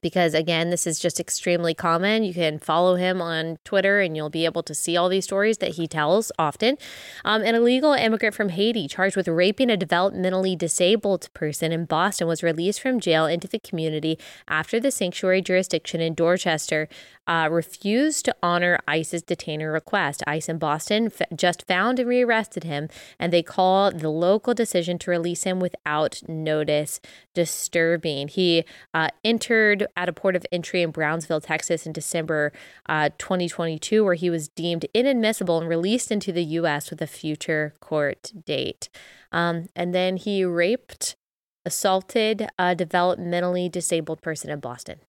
[0.00, 4.30] because again this is just extremely common you can follow him on twitter and you'll
[4.30, 6.76] be able to see all these stories that he tells often
[7.24, 12.26] um, an illegal immigrant from haiti charged with raping a developmentally disabled person in boston
[12.26, 16.88] was released from jail into the community after the sanctuary jurisdiction in dorchester
[17.26, 22.64] uh, refused to honor ice's detainer request ice in boston f- just found and rearrested
[22.64, 27.00] him and they call the local decision to release him without notice
[27.34, 32.52] disturbing he uh, entered at a port of entry in Brownsville, Texas in December
[32.86, 36.90] uh, 2022, where he was deemed inadmissible and released into the U.S.
[36.90, 38.88] with a future court date.
[39.32, 41.16] Um, and then he raped,
[41.64, 45.00] assaulted a developmentally disabled person in Boston.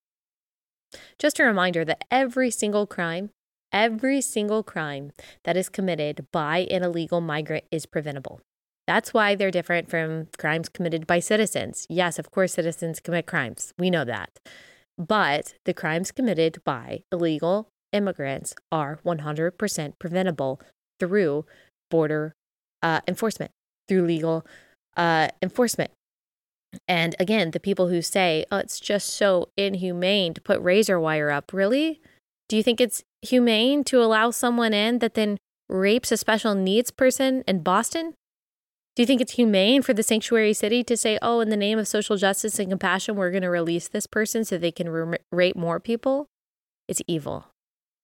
[1.19, 3.29] Just a reminder that every single crime,
[3.71, 5.12] every single crime
[5.43, 8.41] that is committed by an illegal migrant is preventable.
[8.88, 11.88] That's why they're different from crimes committed by citizens.
[11.89, 13.73] Yes, of course, citizens commit crimes.
[13.79, 14.39] We know that.
[14.97, 20.62] But the crimes committed by illegal immigrants are 100% preventable
[20.99, 21.45] through
[21.89, 22.34] border
[22.84, 23.51] uh, enforcement,
[23.88, 24.45] through legal
[24.95, 25.91] uh, enforcement.
[26.88, 31.32] And again, the people who say, oh, it's just so inhumane to put razor wire
[31.32, 32.02] up, really?
[32.48, 36.92] Do you think it's humane to allow someone in that then rapes a special needs
[36.92, 38.14] person in Boston?
[38.96, 41.78] Do you think it's humane for the sanctuary city to say, oh, in the name
[41.80, 45.56] of social justice and compassion, we're going to release this person so they can rape
[45.56, 46.28] more people?
[46.88, 47.48] It's evil.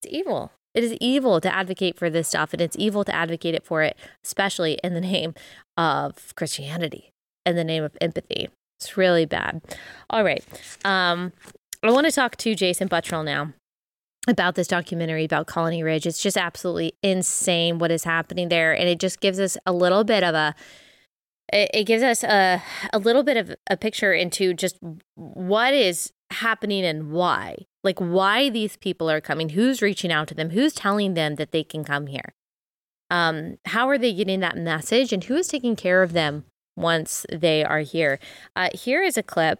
[0.02, 0.52] It's evil.
[0.74, 3.84] It is evil to advocate for this stuff, and it's evil to advocate it for
[3.84, 5.34] it, especially in the name
[5.78, 7.12] of Christianity,
[7.46, 8.50] in the name of empathy.
[8.82, 9.62] It's really bad.
[10.10, 10.44] All right.
[10.84, 11.34] Um,
[11.84, 13.54] I want to talk to Jason Buttrill now
[14.28, 16.08] about this documentary about Colony Ridge.
[16.08, 18.74] It's just absolutely insane what is happening there.
[18.74, 20.56] And it just gives us a little bit of a
[21.54, 22.63] it, gives us a,
[22.94, 24.80] a little bit of a picture into just
[25.15, 27.58] what is happening and why.
[27.84, 31.52] Like why these people are coming, who's reaching out to them, who's telling them that
[31.52, 32.34] they can come here.
[33.10, 36.46] Um, how are they getting that message and who is taking care of them
[36.82, 38.20] once they are here?
[38.56, 39.60] Uh, here is a clip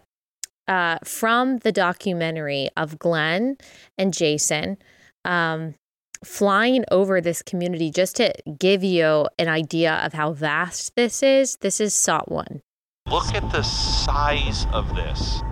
[0.68, 3.56] uh, from the documentary of Glenn
[3.98, 4.76] and Jason
[5.24, 5.74] um,
[6.24, 11.56] flying over this community just to give you an idea of how vast this is.
[11.60, 12.60] This is SOT 1.
[13.10, 15.42] Look at the size of this.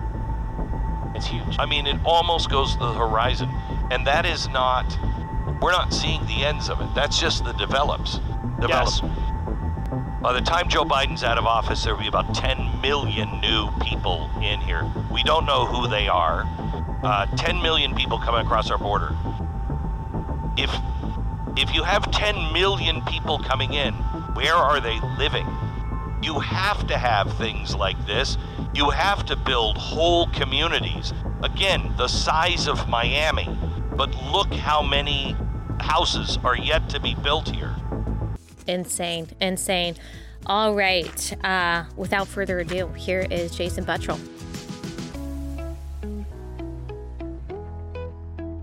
[1.13, 1.57] It's huge.
[1.59, 3.49] I mean, it almost goes to the horizon.
[3.91, 4.97] And that is not,
[5.61, 6.87] we're not seeing the ends of it.
[6.95, 8.19] That's just the develops.
[8.67, 9.01] Yes.
[10.21, 13.71] By the time Joe Biden's out of office, there will be about 10 million new
[13.81, 14.87] people in here.
[15.11, 16.43] We don't know who they are.
[17.03, 19.15] Uh, 10 million people coming across our border.
[20.57, 20.69] If
[21.57, 23.95] if you have 10 million people coming in,
[24.35, 25.47] where are they living?
[26.21, 28.37] You have to have things like this.
[28.75, 31.13] You have to build whole communities.
[31.41, 33.49] Again, the size of Miami.
[33.95, 35.35] But look how many
[35.79, 37.75] houses are yet to be built here.
[38.71, 39.95] Insane, insane.
[40.45, 41.45] All right.
[41.45, 44.19] Uh, without further ado, here is Jason Buttrill.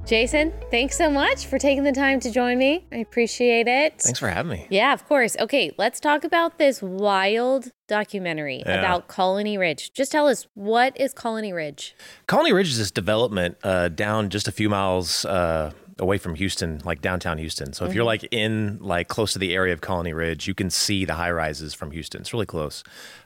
[0.07, 2.87] Jason, thanks so much for taking the time to join me.
[2.91, 4.01] I appreciate it.
[4.01, 4.67] Thanks for having me.
[4.71, 5.37] Yeah, of course.
[5.39, 8.79] Okay, let's talk about this wild documentary Yeah.
[8.79, 9.93] about Colony Ridge.
[9.93, 11.95] Just tell us what is Colony Ridge?
[12.27, 16.81] Colony Ridge is this development uh, down just a few miles uh, away from Houston,
[16.85, 17.73] like downtown Houston.
[17.73, 20.71] So if you're like in like close to the area of Colony Ridge, you can
[20.71, 22.21] see the high rises from Houston.
[22.21, 22.85] It's really close.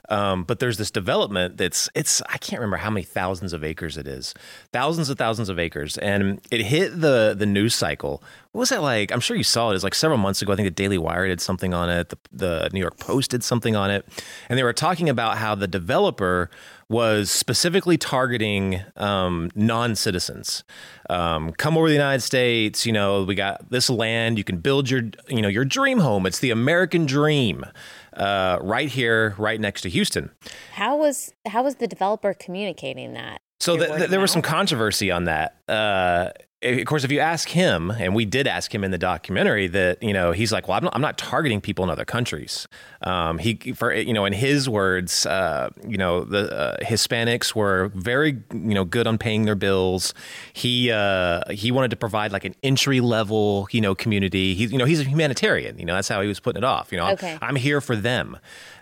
[0.09, 3.97] Um, but there's this development that's it's I can't remember how many thousands of acres
[3.97, 4.33] it is,
[4.73, 8.21] thousands of thousands of acres, and it hit the the news cycle.
[8.51, 9.11] What was that like?
[9.11, 9.71] I'm sure you saw it.
[9.71, 10.51] It was like several months ago.
[10.51, 12.09] I think the Daily Wire did something on it.
[12.09, 14.05] The, the New York Post did something on it,
[14.49, 16.51] and they were talking about how the developer
[16.89, 20.63] was specifically targeting um, non-citizens.
[21.09, 22.85] Um, come over to the United States.
[22.85, 24.37] You know, we got this land.
[24.37, 26.25] You can build your, you know, your dream home.
[26.25, 27.65] It's the American dream,
[28.13, 30.31] uh, right here, right next to Houston.
[30.73, 33.41] How was how was the developer communicating that?
[33.59, 35.55] So Your th- th- there was some controversy on that.
[35.69, 36.29] Uh,
[36.63, 40.01] of course, if you ask him, and we did ask him in the documentary, that
[40.01, 42.67] you know he's like, well, I'm not, I'm not targeting people in other countries.
[43.01, 47.91] Um, he, for you know, in his words, uh, you know, the uh, Hispanics were
[47.93, 50.13] very you know good on paying their bills.
[50.53, 54.55] He uh, he wanted to provide like an entry level you know community.
[54.55, 55.77] He's you know he's a humanitarian.
[55.79, 56.91] You know that's how he was putting it off.
[56.91, 58.37] You know, I'm- I'm here for them.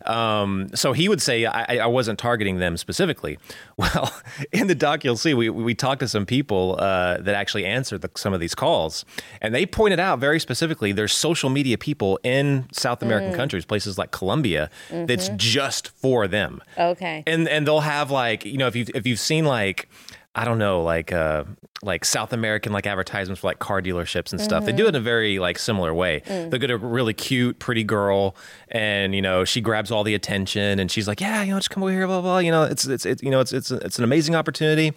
[0.05, 3.37] Um, so he would say I, I wasn't targeting them specifically.
[3.77, 4.13] Well,
[4.51, 8.01] in the doc, you'll see we, we talked to some people uh, that actually answered
[8.01, 9.05] the, some of these calls,
[9.41, 13.97] and they pointed out very specifically there's social media people in South American countries, places
[13.97, 17.23] like Colombia, that's just for them Okay.
[17.25, 19.89] and and they'll have like you know if you if you've seen like
[20.33, 21.43] I don't know like uh
[21.83, 24.65] like South American like advertisements for like car dealerships and stuff.
[24.65, 26.21] They do it in a very like similar way.
[26.25, 28.35] They get a really cute, pretty girl,
[28.69, 31.69] and you know she grabs all the attention, and she's like, yeah, you know, just
[31.69, 32.37] come over here, blah blah.
[32.39, 34.93] You know, it's it's, it's you know it's it's it's an amazing opportunity,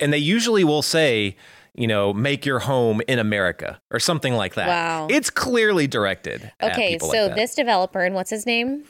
[0.00, 1.36] and they usually will say.
[1.74, 4.68] You know, make your home in America or something like that.
[4.68, 5.06] Wow.
[5.08, 6.52] It's clearly directed.
[6.62, 7.34] Okay, so like that.
[7.34, 8.84] this developer and what's his name?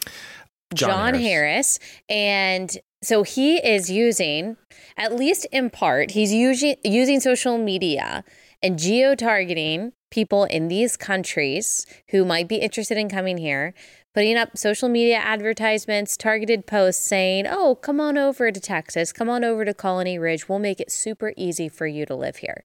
[0.74, 1.78] John Harris.
[2.08, 4.56] And so he is using,
[4.96, 8.24] at least in part, he's using using social media
[8.62, 13.74] and geo-targeting people in these countries who might be interested in coming here,
[14.14, 19.28] putting up social media advertisements, targeted posts saying, "Oh, come on over to Texas, come
[19.28, 20.48] on over to Colony Ridge.
[20.48, 22.64] We'll make it super easy for you to live here."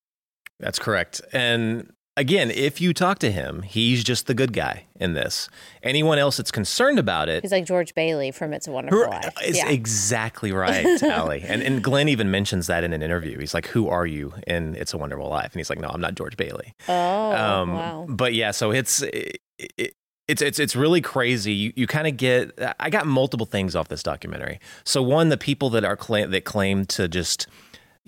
[0.60, 1.22] That's correct.
[1.34, 5.48] And again, if you talk to him, he's just the good guy in this.
[5.82, 9.34] Anyone else that's concerned about it He's like George Bailey from It's a Wonderful Life.
[9.46, 11.44] is exactly right, Allie.
[11.48, 13.40] And, and Glenn even mentions that in an interview.
[13.40, 15.54] He's like, Who are you in It's a Wonderful Life?
[15.54, 16.74] And he's like, No, I'm not George Bailey.
[16.90, 18.06] Oh, Um, wow.
[18.10, 19.02] But yeah, so it's.
[19.04, 19.38] It,
[19.78, 19.94] it,
[20.28, 21.54] it's it's it's really crazy.
[21.54, 22.52] You you kind of get.
[22.82, 24.60] I got multiple things off this documentary.
[24.84, 27.48] So one, the people that are claim that claim to just,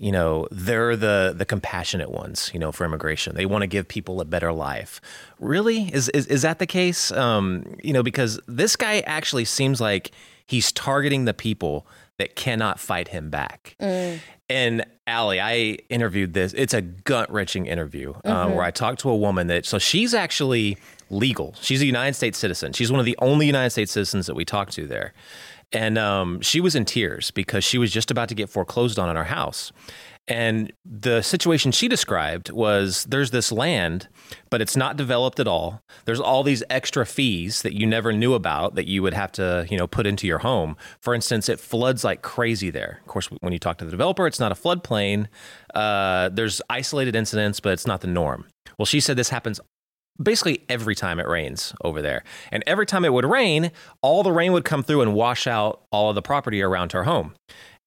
[0.00, 2.50] you know, they're the the compassionate ones.
[2.54, 5.00] You know, for immigration, they want to give people a better life.
[5.38, 7.12] Really, is is is that the case?
[7.12, 10.10] Um, you know, because this guy actually seems like
[10.46, 11.86] he's targeting the people
[12.16, 13.76] that cannot fight him back.
[14.48, 16.54] And Allie, I interviewed this.
[16.54, 20.12] It's a gut wrenching interview um, where I talked to a woman that, so she's
[20.12, 20.76] actually
[21.08, 21.54] legal.
[21.60, 22.72] She's a United States citizen.
[22.72, 25.12] She's one of the only United States citizens that we talked to there.
[25.72, 29.08] And um, she was in tears because she was just about to get foreclosed on
[29.08, 29.72] in her house.
[30.28, 34.06] And the situation she described was there's this land,
[34.48, 35.82] but it's not developed at all.
[36.04, 39.66] There's all these extra fees that you never knew about that you would have to,
[39.68, 40.76] you know, put into your home.
[41.00, 43.00] For instance, it floods like crazy there.
[43.02, 45.26] Of course, when you talk to the developer, it's not a floodplain.
[45.74, 48.46] Uh, there's isolated incidents, but it's not the norm.
[48.78, 49.60] Well, she said this happens
[50.22, 52.22] basically every time it rains over there.
[52.52, 53.70] And every time it would rain,
[54.02, 57.04] all the rain would come through and wash out all of the property around her
[57.04, 57.34] home.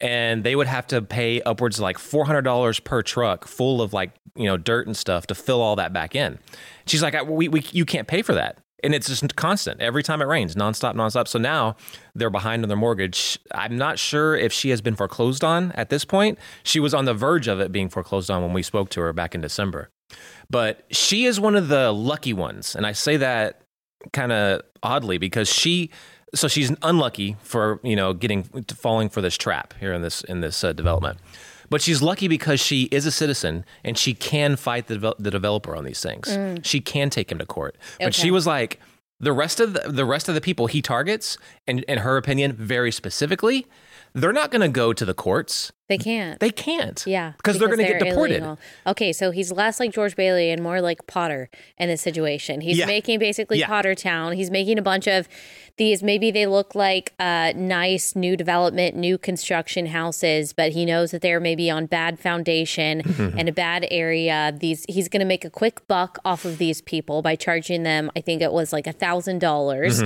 [0.01, 4.11] And they would have to pay upwards of like $400 per truck full of like,
[4.35, 6.39] you know, dirt and stuff to fill all that back in.
[6.85, 8.57] She's like, we, we, you can't pay for that.
[8.83, 11.29] And it's just constant every time it rains, nonstop, nonstop.
[11.29, 11.77] So now
[12.15, 13.39] they're behind on their mortgage.
[13.53, 16.37] I'm not sure if she has been foreclosed on at this point.
[16.63, 19.13] She was on the verge of it being foreclosed on when we spoke to her
[19.13, 19.89] back in December
[20.49, 23.61] but she is one of the lucky ones and i say that
[24.11, 25.89] kind of oddly because she
[26.35, 28.43] so she's unlucky for you know getting
[28.75, 31.19] falling for this trap here in this in this uh, development.
[31.69, 35.31] But she's lucky because she is a citizen and she can fight the, devel- the
[35.31, 36.27] developer on these things.
[36.63, 37.77] She can take him to court.
[37.99, 38.79] But she was like
[39.19, 42.53] the rest of the, the rest of the people he targets and in her opinion
[42.53, 43.65] very specifically
[44.13, 45.71] they're not going to go to the courts.
[45.89, 46.39] They can't.
[46.39, 47.03] They can't.
[47.05, 48.37] Yeah, because they're going to get deported.
[48.37, 48.59] illegal.
[48.87, 52.61] Okay, so he's less like George Bailey and more like Potter in this situation.
[52.61, 52.85] He's Yeah.
[52.85, 53.67] making basically Yeah.
[53.67, 54.33] Potter Town.
[54.33, 55.27] He's making a bunch of
[55.77, 56.01] these.
[56.01, 61.21] Maybe they look like uh, nice new development, new construction houses, but he knows that
[61.21, 63.01] they're maybe on bad foundation
[63.37, 64.53] and a bad area.
[64.57, 68.09] These he's going to make a quick buck off of these people by charging them.
[68.15, 70.01] I think it was like a thousand dollars,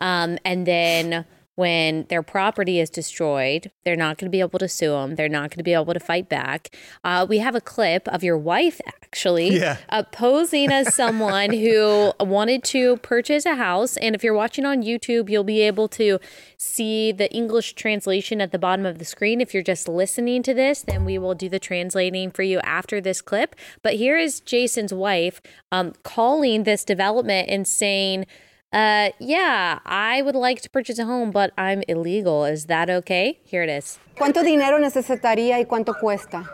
[0.00, 1.24] um, and then
[1.56, 5.16] when their property is destroyed, they're not going to be able to sue them.
[5.16, 6.74] They're not going to be able to fight back.
[7.04, 9.76] Uh, we have a clip of your wife actually Yeah.
[9.90, 13.96] uh, posing as someone who wanted to purchase a house.
[13.98, 16.18] And if you're watching on YouTube, you'll be able to
[16.56, 19.40] see the English translation at the bottom of the screen.
[19.40, 23.00] If you're just listening to this, then we will do the translating for you after
[23.00, 23.54] this clip.
[23.82, 28.24] But here is Jason's wife um, calling this development and saying,
[28.72, 32.44] uh, yeah, I would like to purchase a home, but I'm illegal.
[32.44, 33.38] Is that okay?
[33.44, 33.98] Here it is.
[34.16, 36.44] ¿Cuánto dinero necesitaría y cuánto cuesta?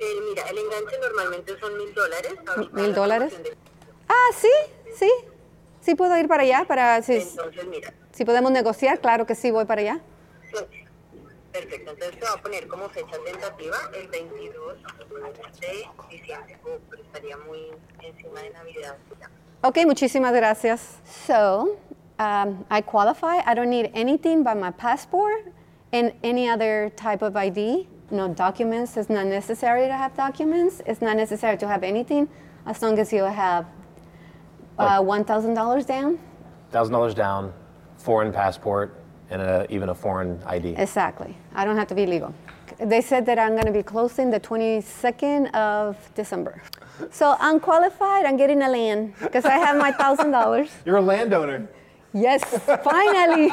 [0.00, 2.32] Eh, mira, el enganche normalmente son mil dólares.
[2.72, 3.34] ¿Mil la dólares?
[4.08, 4.52] Ah, sí,
[4.96, 5.10] sí.
[5.80, 9.50] Sí puedo ir para allá, para si, Entonces, mira, si podemos negociar, claro que sí,
[9.50, 10.00] voy para allá.
[10.52, 10.86] sí.
[11.52, 11.90] Perfecto.
[11.90, 14.78] Entonces te va a poner como fecha tentativa el 22
[15.60, 16.58] de diciembre.
[16.90, 17.70] Pero estaría muy
[18.02, 18.96] encima de Navidad.
[19.62, 20.98] Ok, muchísimas gracias.
[21.26, 21.76] So,
[22.18, 23.40] um, I qualify.
[23.46, 25.52] I don't need anything but my passport
[25.92, 27.86] and any other type of ID.
[28.10, 28.96] No documents.
[28.96, 30.82] It's not necessary to have documents.
[30.86, 32.28] It's not necessary to have anything
[32.66, 33.66] as long as you have
[34.78, 36.18] uh, $1,000 down.
[36.70, 37.52] Thousand dollars down,
[37.98, 38.99] foreign passport,
[39.30, 40.74] and a, even a foreign ID.
[40.76, 41.36] Exactly.
[41.54, 42.34] I don't have to be legal.
[42.78, 46.62] They said that I'm going to be closing the 22nd of December.
[47.10, 48.24] So I'm qualified.
[48.24, 50.70] I'm getting a land because I have my $1,000.
[50.84, 51.68] You're a landowner.
[52.12, 52.42] Yes,
[52.82, 53.52] finally.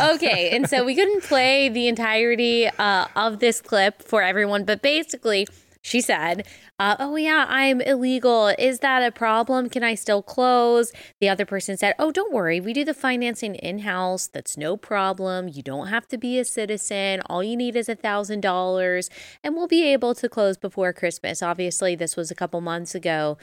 [0.14, 4.80] okay, and so we couldn't play the entirety uh, of this clip for everyone, but
[4.82, 5.46] basically,
[5.82, 6.46] she said,
[6.78, 8.48] uh, "Oh yeah, I'm illegal.
[8.58, 9.68] Is that a problem?
[9.68, 12.60] Can I still close?" The other person said, "Oh, don't worry.
[12.60, 14.28] We do the financing in house.
[14.28, 15.48] That's no problem.
[15.48, 17.20] You don't have to be a citizen.
[17.26, 19.10] All you need is a thousand dollars,
[19.42, 23.38] and we'll be able to close before Christmas." Obviously, this was a couple months ago.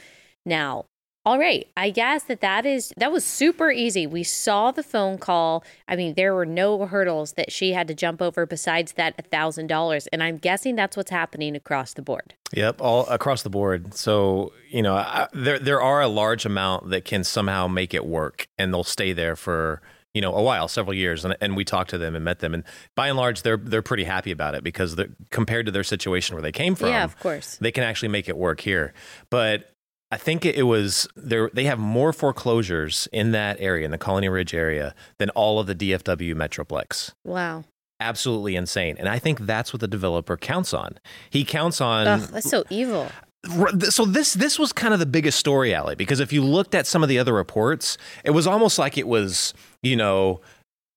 [0.46, 0.86] Now,
[1.26, 4.06] all right, I guess that that is that was super easy.
[4.06, 5.62] We saw the phone call.
[5.86, 9.66] I mean, there were no hurdles that she had to jump over besides that thousand
[9.66, 12.34] dollars, and I'm guessing that's what's happening across the board.
[12.54, 13.92] Yep, all across the board.
[13.94, 18.06] So you know, I, there there are a large amount that can somehow make it
[18.06, 19.82] work, and they'll stay there for
[20.14, 21.24] you know a while, several years.
[21.24, 22.64] And, and we talked to them and met them, and
[22.96, 24.96] by and large, they're they're pretty happy about it because
[25.28, 27.58] compared to their situation where they came from, Yeah, of course.
[27.60, 28.94] they can actually make it work here.
[29.28, 29.69] But
[30.10, 31.50] I think it was there.
[31.52, 35.66] They have more foreclosures in that area, in the Colony Ridge area, than all of
[35.66, 37.64] the DFW Metroplex Wow,
[38.00, 38.96] absolutely insane.
[38.98, 40.98] And I think that's what the developer counts on.
[41.30, 43.08] He counts on Ugh, that's so evil.
[43.88, 46.86] So this this was kind of the biggest story, Allie, because if you looked at
[46.86, 50.42] some of the other reports, it was almost like it was, you know,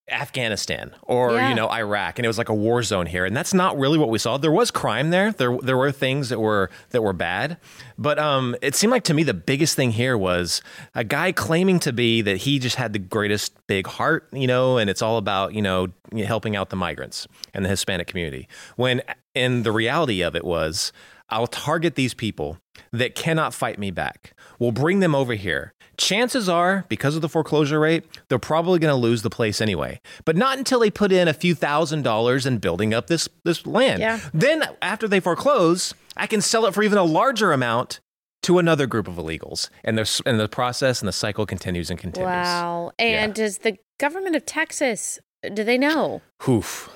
[0.09, 1.49] Afghanistan or Yeah.
[1.49, 3.97] you know Iraq, and it was like a war zone here, and that's not really
[3.97, 4.37] what we saw.
[4.37, 5.31] There was crime there.
[5.31, 7.57] There there were things that were that were bad,
[7.97, 10.61] but um, it seemed like to me the biggest thing here was
[10.93, 14.77] a guy claiming to be that he just had the greatest big heart, you know,
[14.77, 15.87] and it's all about you know
[16.25, 18.47] helping out the migrants and the Hispanic community.
[18.75, 19.01] When
[19.33, 20.91] in the reality of it was
[21.29, 22.59] I'll target these people
[22.91, 24.34] that cannot fight me back.
[24.59, 25.74] We'll bring them over here.
[25.97, 30.01] Chances are, because of the foreclosure rate, they're probably going to lose the place anyway.
[30.26, 33.65] But not until they put in a few thousand dollars in building up this this
[33.67, 33.99] land.
[33.99, 34.19] Yeah.
[34.34, 37.99] Then after they foreclose, I can sell it for even a larger amount
[38.43, 39.69] to another group of illegals.
[39.84, 42.28] And the and the process and the cycle continues and continues.
[42.28, 42.91] Wow.
[42.97, 45.19] And does the government of Texas
[45.53, 46.21] do they know?
[46.47, 46.89] Oof.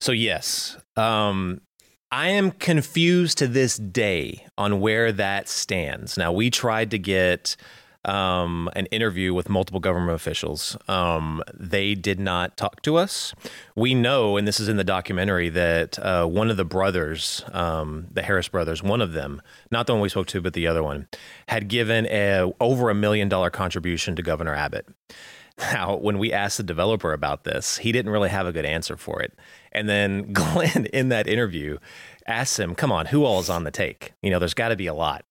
[0.00, 1.60] So yes, um,
[2.10, 6.16] I am confused to this day on where that stands.
[6.16, 7.54] Now we tried to get
[8.06, 10.76] um, an interview with multiple government officials.
[10.88, 13.34] Um, they did not talk to us.
[13.76, 18.06] We know, and this is in the documentary, that uh, one of the brothers, um,
[18.10, 20.82] the Harris brothers, one of them, not the one we spoke to, but the other
[20.82, 21.08] one,
[21.48, 24.86] had given a, over a million dollar contribution to Governor Abbott.
[25.58, 28.96] Now, when we asked the developer about this, he didn't really have a good answer
[28.96, 29.36] for it.
[29.72, 31.78] And then Glenn, in that interview,
[32.26, 34.12] asks him, Come on, who all is on the take?
[34.22, 35.24] You know, there's got to be a lot.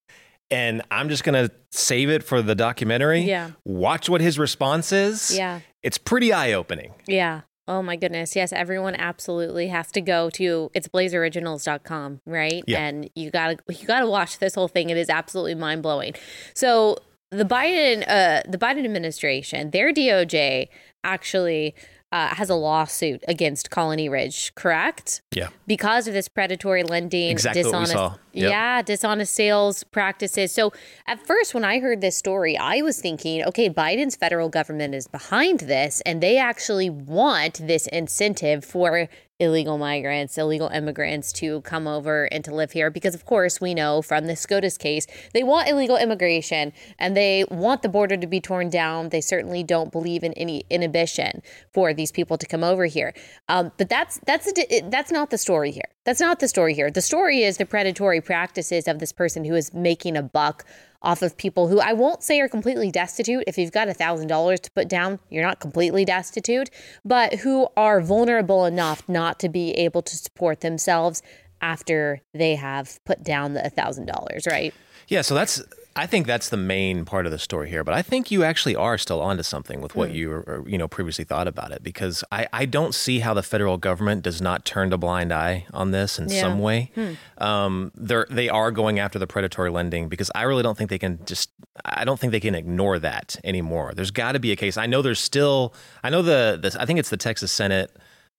[0.49, 3.21] And I'm just going to save it for the documentary.
[3.21, 3.51] Yeah.
[3.65, 5.35] Watch what his response is.
[5.37, 5.59] Yeah.
[5.83, 6.93] It's pretty eye opening.
[7.05, 7.41] Yeah.
[7.67, 8.35] Oh my goodness.
[8.35, 12.63] Yes, everyone absolutely has to go to it's blazeoriginals.com, right?
[12.65, 12.79] Yeah.
[12.79, 14.89] And you got to you got to watch this whole thing.
[14.89, 16.13] It is absolutely mind-blowing.
[16.53, 16.97] So,
[17.29, 20.69] the Biden uh the Biden administration, their DOJ
[21.03, 21.75] actually
[22.11, 25.21] uh, has a lawsuit against Colony Ridge, correct?
[25.33, 25.49] Yeah.
[25.65, 27.95] Because of this predatory lending, Exactly dishonest.
[28.33, 28.51] Yep.
[28.51, 30.51] yeah, dishonest sales practices.
[30.51, 30.71] So
[31.07, 35.07] at first, when I heard this story, I was thinking, okay, Biden's federal government is
[35.07, 41.87] behind this, and they actually want this incentive for illegal migrants, illegal immigrants to come
[41.87, 42.89] over and to live here.
[42.89, 47.45] Because, of course, we know from the SCOTUS case, they want illegal immigration and they
[47.49, 49.09] want the border to be torn down.
[49.09, 53.13] They certainly don't believe in any inhibition for these people to come over here.
[53.47, 55.89] Um, but that's that's a, that's not the story here.
[56.07, 56.89] That's not the story here.
[56.89, 60.63] The story is the predatory practices of this person who is making a buck
[61.01, 63.43] off of people who I won't say are completely destitute.
[63.45, 66.69] If you've got a thousand dollars to put down, you're not completely destitute,
[67.03, 71.21] but who are vulnerable enough not to be able to support themselves
[71.59, 74.73] after they have put down the thousand dollars, right?
[75.09, 75.61] Yeah, so that's
[75.97, 77.83] I think that's the main part of the story here.
[77.83, 79.99] But I think you actually are still onto something with Hmm.
[79.99, 83.33] what you or, you know previously thought about it because I, I don't see how
[83.33, 86.41] the federal government does not turn a blind eye on this in Yeah.
[86.41, 86.91] some way.
[87.39, 90.99] Um, they're they are going after the predatory lending because I really don't think they
[90.99, 91.49] can just
[91.85, 93.93] I don't think they can ignore that anymore.
[93.95, 94.77] There's got to be a case.
[94.77, 95.73] I know there's still
[96.03, 97.91] I know the, the I think it's the Texas Senate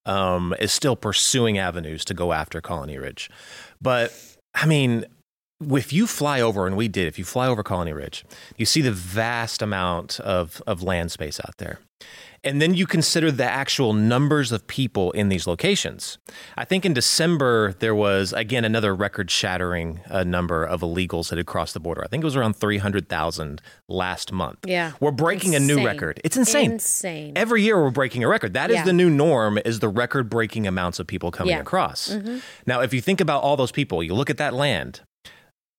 [0.07, 3.29] um, is still pursuing avenues to go after Colony Ridge,
[3.83, 4.13] but
[4.55, 5.05] I mean
[5.61, 8.25] if you fly over, and we did, if you fly over Colony Ridge,
[8.57, 11.81] you see the vast amount of, of land space out there.
[12.45, 16.19] And then you consider the actual numbers of people in these locations.
[16.57, 21.39] I think in December, there was, again, another record shattering uh, number of illegals that
[21.39, 22.05] had crossed the border.
[22.05, 24.59] I think it was around 300,000 last month.
[24.65, 24.93] Yeah.
[25.01, 26.21] We're breaking a new record.
[26.23, 26.71] It's insane.
[26.73, 27.33] Insane.
[27.35, 28.55] Every year we're breaking a record.
[28.55, 28.85] That is Yeah.
[28.85, 31.61] the new norm is the record breaking amounts of people coming Yeah.
[31.61, 32.17] across.
[32.65, 35.01] Now, if you think about all those people, you look at that land,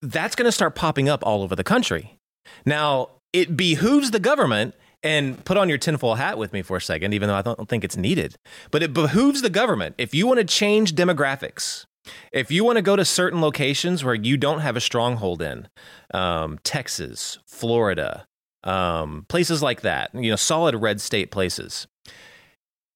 [0.02, 2.18] that's going to start popping up all over the country.
[2.66, 6.82] Now, it behooves the government and put on your tinfoil hat with me for a
[6.82, 8.36] second, even though I don't think it's needed.
[8.72, 11.86] But it behooves the government if you want to change demographics,
[12.32, 15.68] if you want to go to certain locations where you don't have a stronghold in,
[16.14, 18.26] um, Texas, Florida,
[18.64, 21.88] um, places like that, you know, solid red state places,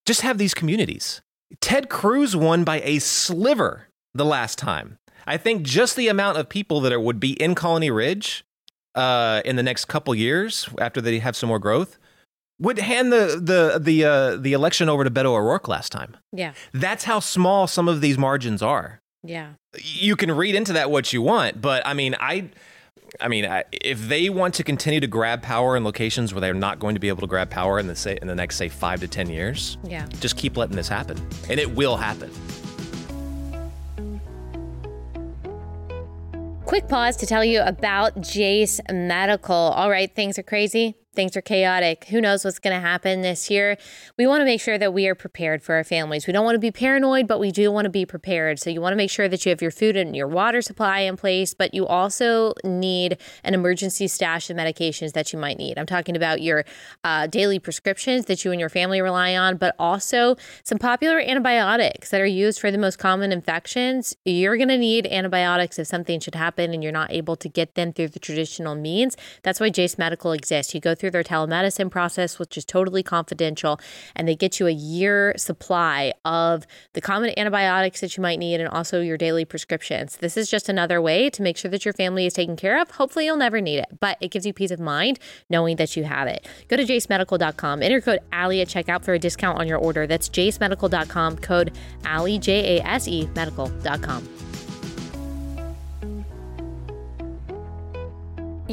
[0.05, 1.21] just have these communities.
[1.61, 4.97] Ted Cruz won by a sliver the last time.
[5.25, 8.43] I think just the amount of people that are, would be in Colony Ridge
[8.95, 11.97] uh, in the next couple years after they have some more growth
[12.59, 16.15] would hand the the the uh, the election over to Beto O'Rourke last time.
[16.31, 16.53] yeah.
[16.73, 19.01] That's how small some of these margins are.
[19.23, 19.53] Yeah.
[19.81, 22.49] You can read into that what you want, but I mean, I.
[23.21, 26.55] I mean, I, if they want to continue to grab power in locations where they're
[26.55, 28.69] not going to be able to grab power in the say, in the next say
[28.69, 30.07] five to ten years, Yeah.
[30.19, 31.17] just keep letting this happen,
[31.47, 32.31] and it will happen.
[36.73, 39.53] Quick pause to tell you about Jase Medical.
[39.53, 40.95] All right, things are crazy.
[41.15, 42.05] Things are chaotic.
[42.05, 43.77] Who knows what's going to happen this year?
[44.17, 46.25] We want to make sure that we are prepared for our families.
[46.25, 48.59] We don't want to be paranoid, but we do want to be prepared.
[48.59, 51.01] So, you want to make sure that you have your food and your water supply
[51.01, 55.77] in place, but you also need an emergency stash of medications that you might need.
[55.77, 56.65] I'm talking about your
[57.03, 62.09] uh, daily prescriptions that you and your family rely on, but also some popular antibiotics
[62.09, 64.15] that are used for the most common infections.
[64.25, 67.75] You're going to need antibiotics if something should happen and you're not able to get
[67.75, 69.15] them through the traditional means.
[69.43, 70.73] That's why Jase Medical exists.
[70.73, 73.79] You go through their telemedicine process, which is totally confidential,
[74.15, 78.59] and they get you a year supply of the common antibiotics that you might need
[78.59, 80.17] and also your daily prescriptions.
[80.17, 82.91] This is just another way to make sure that your family is taken care of.
[82.91, 86.03] Hopefully, you'll never need it, but it gives you peace of mind knowing that you
[86.03, 86.47] have it.
[86.67, 90.07] Go to jasemedical.com, enter code Allie at checkout for a discount on your order.
[90.07, 91.71] That's jasemedical.com, code
[92.05, 94.52] Allie, J A S E, medical.com.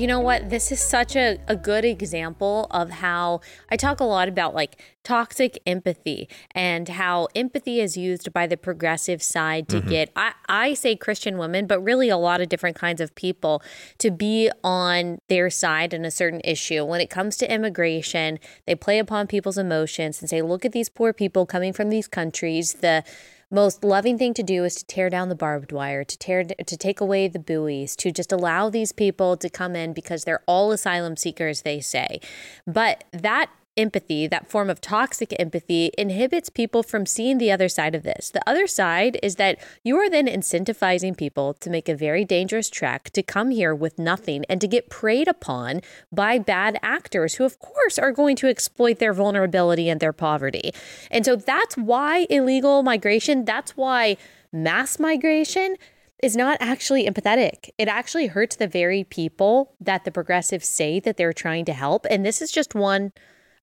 [0.00, 0.48] You know what?
[0.48, 4.80] This is such a, a good example of how I talk a lot about like
[5.04, 9.90] toxic empathy and how empathy is used by the progressive side to mm-hmm.
[9.90, 13.62] get, I, I say Christian women, but really a lot of different kinds of people
[13.98, 16.82] to be on their side in a certain issue.
[16.82, 20.88] When it comes to immigration, they play upon people's emotions and say, look at these
[20.88, 22.72] poor people coming from these countries.
[22.72, 23.04] The
[23.50, 26.76] most loving thing to do is to tear down the barbed wire, to tear to
[26.76, 30.72] take away the buoys, to just allow these people to come in because they're all
[30.72, 32.20] asylum seekers, they say.
[32.66, 37.94] But that empathy, that form of toxic empathy, inhibits people from seeing the other side
[37.94, 38.30] of this.
[38.30, 42.68] The other side is that you are then incentivizing people to make a very dangerous
[42.68, 45.80] trek to come here with nothing and to get preyed upon
[46.12, 50.72] by bad actors who, of course, are going to exploit their vulnerability and their poverty.
[51.10, 54.16] And so that's why illegal migration, that's why
[54.52, 55.76] mass migration
[56.22, 57.70] is not actually empathetic.
[57.78, 62.06] It actually hurts the very people that the progressives say that they're trying to help.
[62.10, 63.12] And this is just one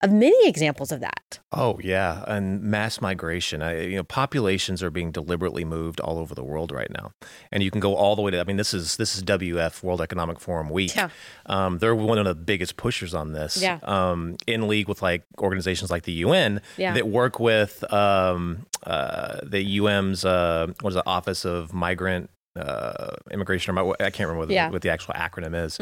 [0.03, 1.39] of many examples of that.
[1.51, 3.61] Oh yeah, and mass migration.
[3.61, 7.11] I, you know, populations are being deliberately moved all over the world right now,
[7.51, 8.39] and you can go all the way to.
[8.39, 10.95] I mean, this is this is WEF World Economic Forum week.
[10.95, 11.09] Yeah.
[11.47, 13.61] Um, they're one of the biggest pushers on this.
[13.61, 13.79] Yeah.
[13.83, 16.93] Um, in league with like organizations like the UN Yeah.
[16.93, 22.29] that work with um, uh, the UN's uh, what is the Office of Migrant.
[22.57, 24.65] Uh, immigration, or mi- I can't remember what, the- Yeah.
[24.65, 24.73] Mm-hmm.
[24.73, 25.79] what the actual acronym is.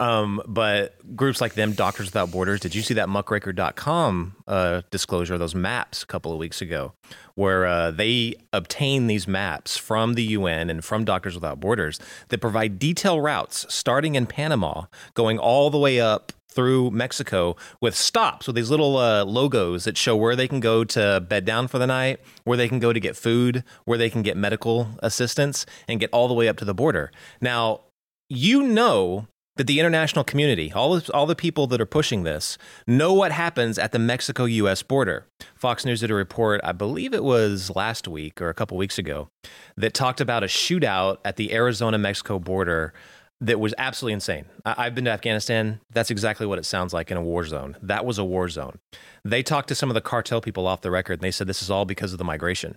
[0.00, 5.34] Um, but groups like them, Doctors Without Borders, did you see that muckraker.com uh, disclosure
[5.34, 6.92] of those maps a couple of weeks ago
[7.34, 11.98] where uh, they obtain these maps from the UN and from Doctors Without Borders
[12.28, 17.94] that provide detailed routes starting in Panama, going all the way up through Mexico with
[17.94, 21.68] stops with these little uh, logos that show where they can go to bed down
[21.68, 24.88] for the night, where they can go to get food, where they can get medical
[25.00, 27.12] assistance, and get all the way up to the border.
[27.40, 27.82] Now,
[28.28, 29.28] you know
[29.58, 33.78] that the international community, all all the people that are pushing this, know what happens
[33.78, 35.26] at the Mexico US border.
[35.54, 38.98] Fox News did a report, I believe it was last week or a couple weeks
[38.98, 39.28] ago,
[39.76, 42.94] that talked about a shootout at the Arizona Mexico border
[43.40, 44.46] that was absolutely insane.
[44.64, 45.80] I- I've been to Afghanistan.
[45.92, 47.76] That's exactly what it sounds like in a war zone.
[47.82, 48.78] That was a war zone.
[49.24, 51.62] They talked to some of the cartel people off the record and they said this
[51.62, 52.76] is all because of the migration.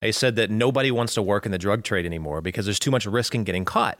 [0.00, 2.92] They said that nobody wants to work in the drug trade anymore because there's too
[2.92, 3.98] much risk in getting caught.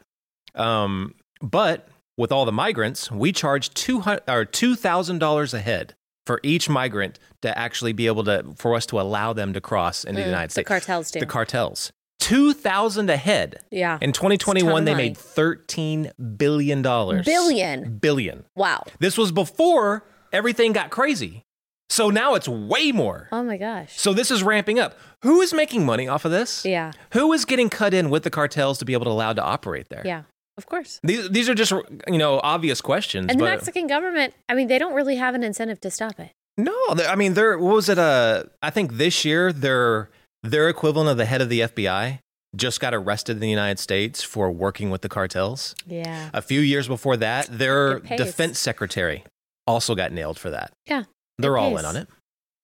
[0.54, 5.60] Um, but with all the migrants, we charge two hundred or two thousand dollars a
[5.60, 5.94] head
[6.26, 10.04] for each migrant to actually be able to for us to allow them to cross
[10.04, 10.68] into the United Mm, the States.
[10.68, 11.20] cartels do.
[11.20, 11.90] The cartels.
[12.18, 13.60] Two thousand a head.
[13.70, 13.98] Yeah.
[14.00, 17.24] In It's a ton 2021, they made thirteen billion dollars.
[17.24, 17.98] Billion.
[17.98, 18.44] Billion.
[18.56, 18.82] Wow.
[18.98, 21.44] This was before everything got crazy.
[21.90, 23.28] So now it's way more.
[23.32, 23.98] Oh my gosh.
[23.98, 24.98] So this is ramping up.
[25.22, 26.64] Who is making money off of this?
[26.64, 26.92] Yeah.
[27.12, 29.88] Who is getting cut in with the cartels to be able to allow to operate
[29.88, 30.02] there?
[30.04, 30.24] Yeah.
[30.58, 30.98] Of course.
[31.04, 31.70] These these are just
[32.08, 33.26] you know obvious questions.
[33.30, 36.32] And the Mexican government, I mean, they don't really have an incentive to stop it.
[36.56, 36.74] no,
[37.08, 37.98] I mean they're what was it?
[37.98, 40.10] Uh, I think this year their
[40.42, 42.20] their equivalent of the head of the FBI
[42.56, 45.74] just got arrested in the United States for working with the cartels.
[45.86, 46.30] Yeah.
[46.32, 49.24] A few years before that, their defense secretary
[49.66, 50.72] also got nailed for that.
[50.86, 51.04] Yeah.
[51.38, 52.08] They're all in on it.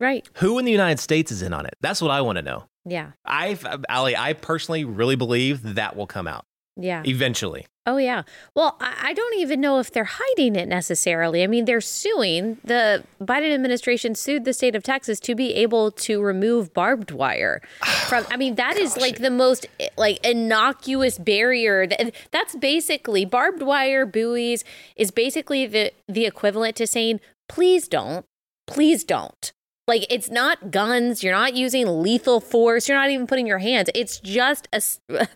[0.00, 0.28] Right.
[0.34, 1.74] Who in the United States is in on it?
[1.80, 2.64] That's what I want to know.
[2.84, 3.12] Yeah.
[3.24, 3.58] I,
[3.88, 6.44] Allie, I personally really believe that will come out
[6.76, 7.02] Yeah.
[7.06, 7.66] eventually.
[7.86, 8.22] Oh, yeah.
[8.54, 11.42] Well, I, don't even know if they're hiding it necessarily.
[11.42, 12.56] I mean, they're suing.
[12.64, 17.60] The Biden administration sued the state of Texas to be able to remove barbed wire
[18.08, 18.24] from.
[18.30, 19.66] I mean, that is like the most
[19.98, 21.86] like innocuous barrier.
[21.86, 24.64] That, that's basically barbed wire buoys
[24.96, 28.24] is basically the the equivalent to saying, please don't,
[28.66, 29.52] please don't.
[29.86, 31.22] Like it's not guns.
[31.22, 32.88] You're not using lethal force.
[32.88, 33.90] You're not even putting your hands.
[33.94, 34.80] It's just a,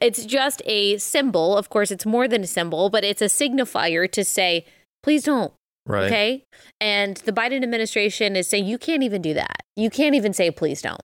[0.00, 1.56] it's just a symbol.
[1.56, 4.66] Of course, it's more than a symbol, but it's a signifier to say,
[5.02, 5.52] please don't.
[5.86, 6.04] Right.
[6.04, 6.44] Okay.
[6.80, 9.62] And the Biden administration is saying you can't even do that.
[9.76, 11.00] You can't even say please don't.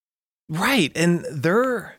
[0.49, 0.93] Right.
[0.95, 1.97] And they're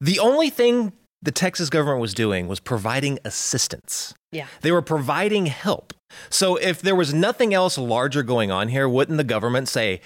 [0.00, 4.12] the only thing the Texas government was doing was providing assistance.
[4.32, 4.46] Yeah.
[4.60, 5.94] They were providing help.
[6.28, 10.00] So if there was nothing else larger going on here, wouldn't the government say,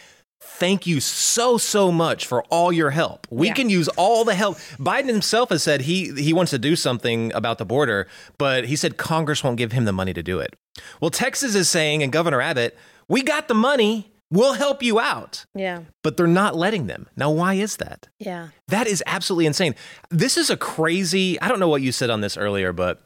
[0.47, 3.27] Thank you so so much for all your help.
[3.31, 3.55] We Yeah.
[3.55, 4.57] can use all the help.
[4.79, 8.77] Biden himself has said he he wants to do something about the border, but he
[8.77, 10.57] said Congress won't give him the money to do it.
[11.01, 12.77] Well, Texas is saying and Governor Abbott,
[13.09, 14.11] "We got the money.
[14.31, 15.81] We'll help you out." Yeah.
[16.03, 17.07] But they're not letting them.
[17.17, 18.09] Now, why is that?
[18.19, 18.49] Yeah.
[18.69, 19.75] That is absolutely insane.
[20.11, 23.03] This is a crazy, I don't know what you said on this earlier, but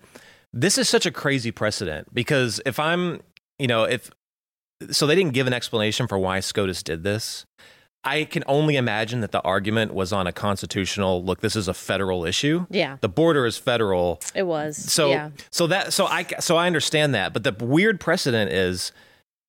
[0.53, 3.21] this is such a crazy precedent because if I'm,
[3.59, 4.11] you know, if,
[4.91, 7.45] so they didn't give an explanation for why SCOTUS did this.
[8.03, 11.75] I can only imagine that the argument was on a constitutional look, this is a
[11.75, 12.67] federal issue.
[12.71, 12.97] Yeah.
[13.03, 14.21] The border is federal.
[14.35, 14.77] It was.
[14.79, 15.31] So, yeah.
[15.51, 17.35] so that, so I, so I understand that.
[17.35, 18.93] But the weird precedent is,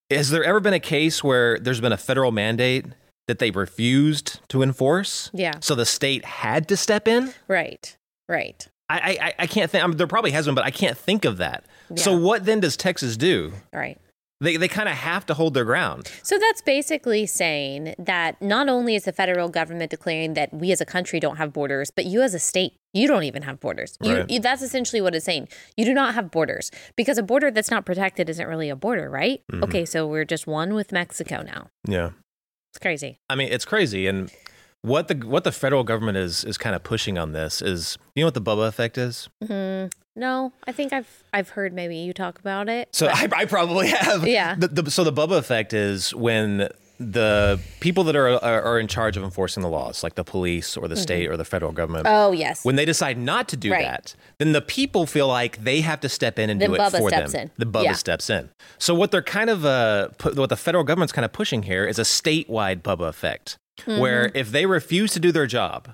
[0.10, 2.86] has there ever been a case where there's been a federal mandate
[3.30, 5.32] that they refused to enforce?
[5.34, 5.54] Yeah.
[5.62, 7.34] So the state had to step in.
[7.48, 7.96] Right.
[8.28, 8.68] Right.
[8.90, 9.82] I I, I can't think.
[9.84, 11.64] I mean, there probably has been, but I can't think of that.
[11.96, 13.54] So what then does Texas do?
[13.74, 13.98] Right.
[14.42, 16.12] They they kind of have to hold their ground.
[16.24, 20.82] So that's basically saying that not only is the federal government declaring that we as
[20.82, 23.98] a country don't have borders, but you as a state, you don't even have borders.
[24.02, 24.30] You, Right.
[24.30, 25.48] you, that's essentially what it's saying.
[25.78, 29.10] You do not have borders because a border that's not protected isn't really a border,
[29.10, 29.42] right?
[29.52, 29.64] Mm-hmm.
[29.64, 31.68] Okay, so we're just one with Mexico now.
[31.88, 32.10] Yeah.
[32.72, 33.20] It's crazy.
[33.30, 34.08] I mean, it's crazy.
[34.08, 34.32] And
[34.84, 38.24] what the what the federal government is is kind of pushing on this is, you
[38.24, 39.30] know what the Bubba effect is?
[39.44, 42.90] Mm, no, I think I've I've heard maybe you talk about it.
[42.96, 44.28] So I, I probably have.
[44.28, 44.56] Yeah.
[44.56, 46.70] The, the, so the Bubba effect is when
[47.00, 50.78] the people that are, are are in charge of enforcing the laws, like the police
[50.78, 52.64] or the state or the federal government, Oh yes.
[52.64, 53.84] when they decide not to do Right.
[53.84, 56.80] that, then the people feel like they have to step in and Then do it
[56.80, 57.42] Bubba for steps them.
[57.44, 57.52] in.
[57.58, 57.94] The Bubba Yeah.
[57.94, 58.50] steps in.
[58.78, 61.98] So what they're kind of uh, what the federal government's kind of pushing here is
[61.98, 64.38] a statewide Bubba effect, where Mm-hmm.
[64.38, 65.90] if they refuse to do their job,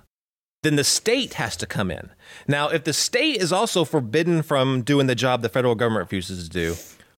[0.64, 2.10] then the state has to come in.
[2.48, 6.44] Now, if the state is also forbidden from doing the job the federal government refuses
[6.44, 6.76] to do,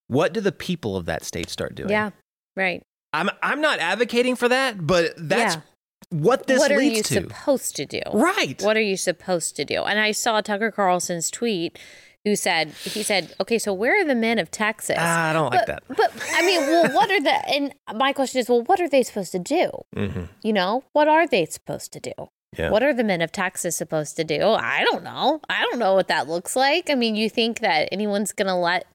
[0.07, 1.89] what do the people of that state start doing?
[1.89, 2.12] yeah.
[2.55, 2.82] Right.
[3.14, 5.62] I'm I'm not advocating for that, but that's Yeah.
[6.10, 7.14] what this what are you to.
[7.14, 8.01] supposed to do?
[8.14, 8.62] right.
[8.62, 9.84] What are you supposed to do?
[9.84, 11.80] And I saw Tucker Carlson's tweet
[12.26, 15.51] who said he said, "Okay, so where are the men of Texas?" Ah, I don't
[15.51, 15.84] like but, that.
[15.95, 17.49] But I mean, well, what are the?
[17.49, 19.70] And my question is, well, what are they supposed to do?
[19.95, 22.13] hmm You know, what are they supposed to do?
[22.57, 22.72] Yeah.
[22.72, 24.41] What are the men of Texas supposed to do?
[24.41, 25.39] I don't know.
[25.49, 26.89] I don't know what that looks like.
[26.89, 28.86] I mean, you think that anyone's going to let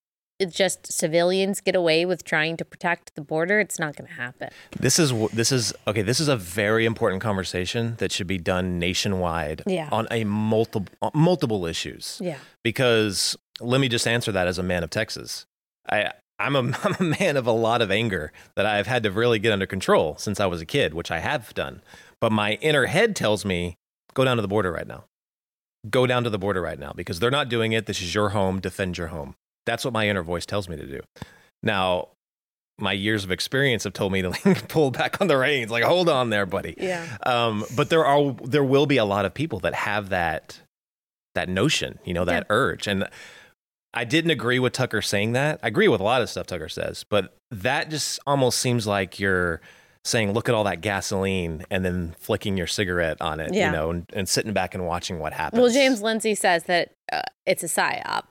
[0.47, 3.61] just civilians get away with trying to protect the border?
[3.61, 4.51] It's not going to happen.
[4.79, 6.03] This is this is okay.
[6.03, 9.89] This is a very important conversation that should be done nationwide Yeah.
[9.93, 12.19] on a multiple uh, multiple issues.
[12.23, 12.39] Yeah.
[12.63, 15.47] Because let me just answer that as a man of Texas.
[15.89, 19.11] I I'm a I'm a man of a lot of anger that I've had to
[19.11, 21.83] really get under control since I was a kid, which I have done.
[22.21, 23.77] But my inner head tells me
[24.15, 25.05] go down to the border right now.
[25.91, 27.85] Go down to the border right now because they're not doing it.
[27.85, 28.59] This is your home.
[28.59, 29.35] Defend your home.
[29.67, 31.01] That's what my inner voice tells me to do.
[31.63, 32.09] Now,
[32.79, 35.71] my years of experience have told me to like, pull back on the reins.
[35.71, 36.75] Like, hold on there, buddy.
[36.77, 37.07] Yeah.
[37.25, 40.61] Um, but there are there will be a lot of people that have that
[41.35, 42.87] that notion, you know, that urge.
[42.87, 43.09] And
[43.93, 45.61] I didn't agree with Tucker saying that.
[45.63, 49.19] I agree with a lot of stuff Tucker says, but that just almost seems like
[49.21, 49.61] you're
[50.05, 53.67] saying, look at all that gasoline and then flicking your cigarette on it, Yeah.
[53.67, 55.61] you know, and, and sitting back and watching what happens.
[55.63, 58.25] Well, James Lindsay says that uh, it's a psyop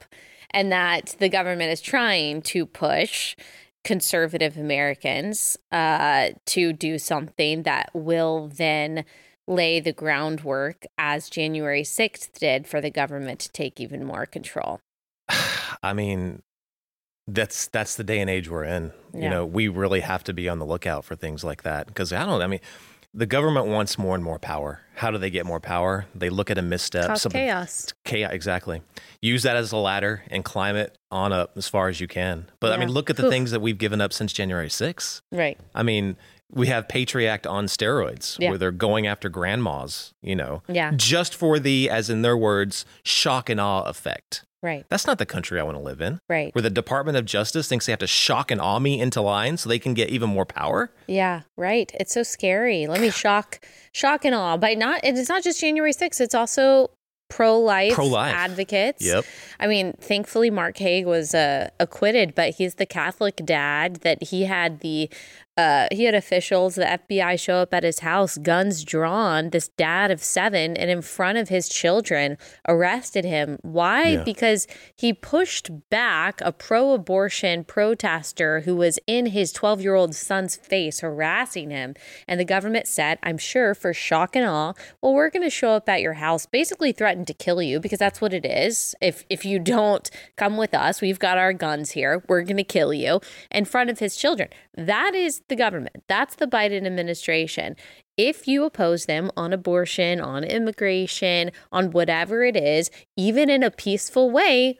[0.53, 3.35] and that the government is trying to push
[3.83, 9.03] conservative Americans uh, to do something that will then
[9.47, 14.79] lay the groundwork, as January 6th did, for the government to take even more control.
[15.83, 16.41] I mean,
[17.27, 18.91] that's that's the day and age we're in.
[19.13, 19.23] Yeah.
[19.23, 22.13] You know, we really have to be on the lookout for things like that because
[22.13, 22.41] I don't.
[22.41, 22.61] I mean,
[23.13, 24.79] the government wants more and more power.
[24.95, 26.05] How do they get more power?
[26.15, 27.07] They look at a misstep.
[27.07, 27.87] Cause chaos.
[28.05, 28.81] Chaos, exactly.
[29.21, 32.47] Use that as a ladder and climb it on up as far as you can.
[32.59, 33.29] But I mean, look at the Oof.
[33.31, 35.21] things that we've given up since January 6th.
[35.31, 35.59] Right.
[35.75, 36.15] I mean,
[36.51, 38.49] we have Patriot Act on steroids Yeah.
[38.49, 40.91] where they're going after grandmas, you know, Yeah.
[40.95, 44.43] just for the, as in their words, shock and awe effect.
[44.63, 44.85] Right.
[44.89, 46.55] That's not the country I want to live in Right.
[46.55, 49.57] where the Department of Justice thinks they have to shock and awe me into line
[49.57, 50.89] so they can get even more power.
[51.05, 51.91] Yeah, right.
[51.99, 52.87] It's so scary.
[52.87, 53.59] Let me shock,
[53.91, 54.57] shock and awe.
[54.57, 55.01] But not.
[55.03, 56.21] It's not just January 6th.
[56.21, 56.91] It's also
[57.29, 58.33] pro-life, Pro-life.
[58.35, 59.03] advocates.
[59.03, 59.25] Yep.
[59.59, 64.43] I mean, thankfully, Mark Houck was uh, acquitted, but he's the Catholic dad that he
[64.45, 65.09] had the.
[65.55, 69.51] Uh, he had officials, the FBI show up at his house, guns drawn.
[69.51, 72.37] This dad of seven, and in front of his children,
[72.67, 73.59] arrested him.
[73.61, 74.07] Why?
[74.09, 74.23] Yeah.
[74.23, 80.15] Because he pushed back a pro abortion protester who was in his 12 year old
[80.15, 81.93] son's face, harassing him.
[82.27, 85.73] And the government said, I'm sure for shock and awe, well, we're going to show
[85.73, 88.95] up at your house, basically threaten to kill you because that's what it is.
[89.01, 92.63] If, if you don't come with us, we've got our guns here, we're going to
[92.63, 94.49] kill you in front of his children.
[94.75, 96.03] That is the government.
[96.07, 97.75] That's the Biden administration.
[98.17, 103.71] If you oppose them on abortion, on immigration, on whatever it is, even in a
[103.71, 104.77] peaceful way,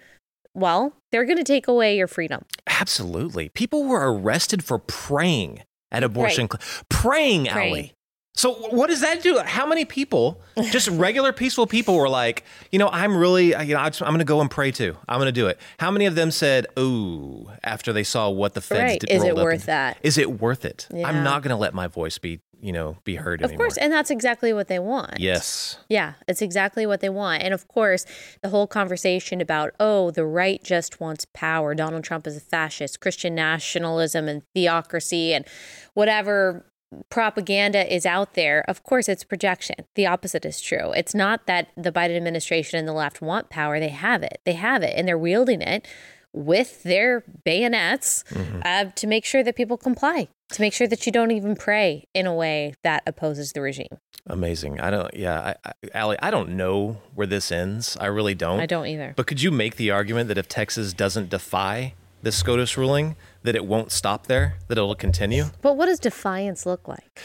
[0.53, 2.45] well, they're going to take away your freedom.
[2.67, 3.49] Absolutely.
[3.49, 7.71] People were arrested for praying at abortion, cl- praying, Praying.
[7.71, 7.93] Allie.
[8.35, 9.37] So what does that do?
[9.45, 13.77] How many people, just regular peaceful people, were like, you know, I'm really, you know,
[13.79, 14.97] I'm going to go and pray too.
[15.07, 15.59] I'm going to do it.
[15.79, 18.99] How many of them said, "Ooh," after they saw what the feds Right.
[18.99, 19.11] did?
[19.11, 19.97] Is it worth and- that?
[20.01, 20.87] Is it worth it?
[20.91, 21.07] Yeah.
[21.07, 23.45] I'm not going to let my voice be, you know, be heard anymore.
[23.45, 23.65] Of anymore.
[23.67, 25.19] course, and that's exactly what they want.
[25.19, 25.77] yes.
[25.87, 27.43] Yeah, it's exactly what they want.
[27.43, 28.03] And of course,
[28.41, 31.75] the whole conversation about, oh, the right just wants power.
[31.75, 35.45] Donald Trump is a fascist, Christian nationalism and theocracy and
[35.93, 36.65] whatever
[37.09, 38.63] propaganda is out there.
[38.67, 39.75] Of course, it's projection.
[39.95, 40.91] The opposite is true.
[40.93, 44.41] It's not that the Biden administration and the left want power, they have it.
[44.45, 45.87] They have it, and they're wielding it
[46.33, 48.23] with their bayonets
[48.65, 52.07] uh, to make sure that people comply, to make sure that you don't even pray
[52.13, 53.99] in a way that opposes the regime.
[54.25, 54.79] Amazing.
[54.79, 57.97] I don't, yeah, I, I, Allie, I don't know where this ends.
[57.99, 58.59] I really don't.
[58.59, 59.13] I don't either.
[59.15, 63.55] But could you make the argument that if Texas doesn't defy this SCOTUS ruling, that
[63.55, 65.45] it won't stop there, that it'll continue?
[65.61, 67.21] But what does defiance look like?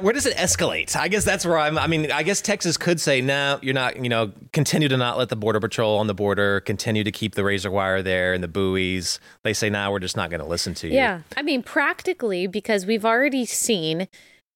[0.00, 0.94] Where does it escalate?
[0.94, 1.78] I guess that's where I'm.
[1.78, 5.16] I mean, I guess Texas could say, no, you're not, you know, continue to not
[5.16, 8.44] let the Border Patrol on the border, continue to keep the razor wire there and
[8.44, 9.18] the buoys.
[9.44, 10.94] They say, now nah, we're just not going to listen to you.
[10.94, 11.22] Yeah.
[11.34, 14.08] I mean, practically, because we've already seen.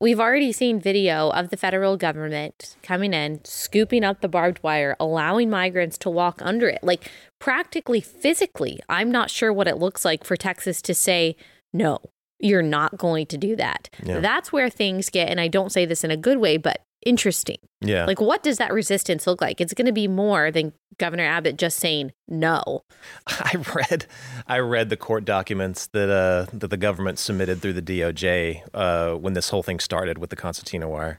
[0.02, 4.96] We've already seen video of the federal government coming in, scooping up the barbed wire,
[4.98, 6.80] allowing migrants to walk under it.
[6.82, 11.36] Like, practically, physically, I'm not sure what it looks like for Texas to say,
[11.72, 12.00] no,
[12.40, 13.90] you're not going to do that.
[14.02, 14.18] Yeah.
[14.18, 17.58] That's where things get, and I don't say this in a good way, but interesting.
[17.80, 18.06] Yeah.
[18.06, 19.60] Like, what does that resistance look like?
[19.60, 22.84] It's going to be more than Governor Abbott just saying no.
[23.26, 24.06] I read,
[24.46, 29.14] I read the court documents that uh, that the government submitted through the DOJ uh,
[29.14, 31.18] when this whole thing started with the concertina wire,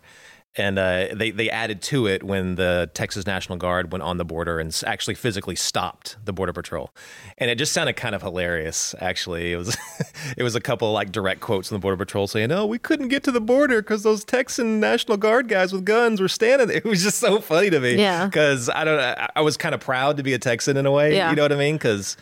[0.56, 4.26] and uh, they they added to it when the Texas National Guard went on the
[4.26, 6.92] border and actually physically stopped the border patrol,
[7.38, 8.94] and it just sounded kind of hilarious.
[9.00, 9.76] Actually, it was
[10.38, 13.08] it was a couple like direct quotes from the border patrol saying, "Oh, we couldn't
[13.08, 16.78] get to the border because those Texan National Guard guys with guns were standing there."
[16.84, 17.96] It was just so funny to me.
[17.96, 19.00] Yeah, because I don't
[19.36, 21.16] I was kind of proud to be a Texan in a way.
[21.16, 21.30] Yeah.
[21.30, 21.76] you know what I mean?
[21.76, 22.18] Because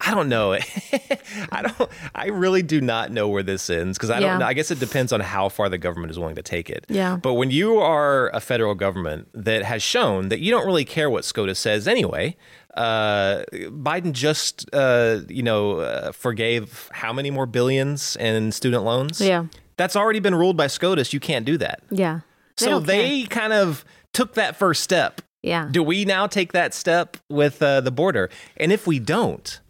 [0.00, 0.52] I don't know.
[1.52, 1.90] I don't.
[2.14, 4.40] I really do not know where this ends because I don't.
[4.40, 4.46] know.
[4.46, 6.84] I guess it depends on how far the government is willing to take it.
[6.88, 7.16] Yeah.
[7.16, 11.08] But when you are a federal government that has shown that you don't really care
[11.08, 12.36] what SCOTUS says anyway,
[12.74, 19.20] uh, Biden just uh, you know uh, forgave how many more billions in student loans?
[19.20, 19.46] Yeah.
[19.78, 21.12] That's already been ruled by SCOTUS.
[21.14, 21.82] You can't do that.
[21.90, 22.20] Yeah.
[22.58, 23.40] They so they care.
[23.40, 25.22] kind of took that first step.
[25.42, 25.68] Yeah.
[25.70, 28.30] Do we now take that step with uh, the border?
[28.56, 29.60] And if we don't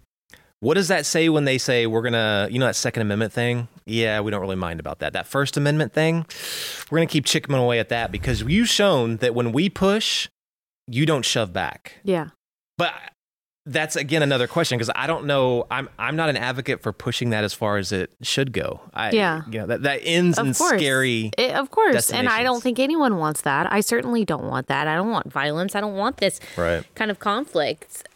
[0.60, 3.68] what does that say when they say we're gonna, you know, that Second Amendment thing?
[3.84, 5.12] Yeah, we don't really mind about that.
[5.12, 6.26] That First Amendment thing,
[6.90, 10.28] we're gonna keep chipping away at that because you've shown that when we push,
[10.86, 11.94] you don't shove back.
[12.04, 12.28] Yeah.
[12.78, 12.94] But
[13.66, 15.66] that's again another question because I don't know.
[15.70, 18.80] I'm I'm not an advocate for pushing that as far as it should go.
[18.94, 20.78] I, yeah, you know that that ends of in course.
[20.78, 21.32] scary.
[21.36, 23.70] It, of course, and I don't think anyone wants that.
[23.70, 24.86] I certainly don't want that.
[24.86, 25.74] I don't want violence.
[25.74, 26.84] I don't want this right.
[26.94, 28.08] kind of conflict.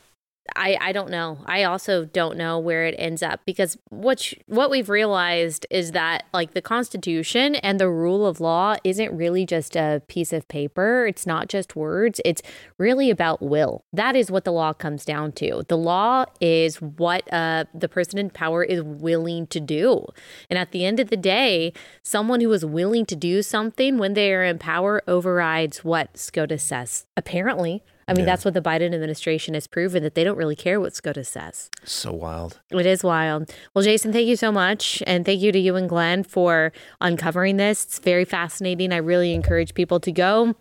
[0.56, 1.38] I, I don't know.
[1.46, 6.24] I also don't know where it ends up because what what we've realized is that
[6.32, 11.06] like the Constitution and the rule of law isn't really just a piece of paper.
[11.06, 12.20] It's not just words.
[12.24, 12.42] It's
[12.78, 13.84] really about will.
[13.92, 15.62] That is what the law comes down to.
[15.68, 20.06] The law is what uh, the person in power is willing to do.
[20.48, 21.72] And at the end of the day,
[22.02, 26.62] someone who is willing to do something when they are in power overrides what SCOTUS
[26.62, 27.06] says.
[27.16, 27.82] Apparently.
[28.10, 28.32] I mean, yeah.
[28.32, 31.70] that's what the Biden administration has proven that they don't really care what SCOTUS says.
[31.84, 32.60] So wild.
[32.72, 33.54] It is wild.
[33.72, 35.00] Well, Jason, thank you so much.
[35.06, 37.84] And thank you to you and Glenn for uncovering this.
[37.84, 38.92] It's very fascinating.
[38.92, 40.56] I really encourage people to go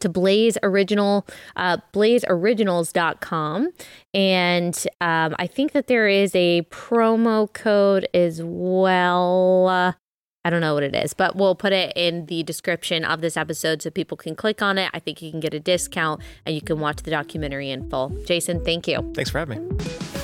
[0.00, 1.26] to blaze original
[1.56, 3.70] uh, blazeoriginals.com
[4.14, 9.96] and um, i think that there is a promo code as well
[10.44, 13.36] I don't know what it is, but we'll put it in the description of this
[13.36, 14.90] episode so people can click on it.
[14.94, 18.08] I think you can get a discount and you can watch the documentary in full.
[18.24, 19.12] Jason, thank you.
[19.14, 20.19] Thanks for having me.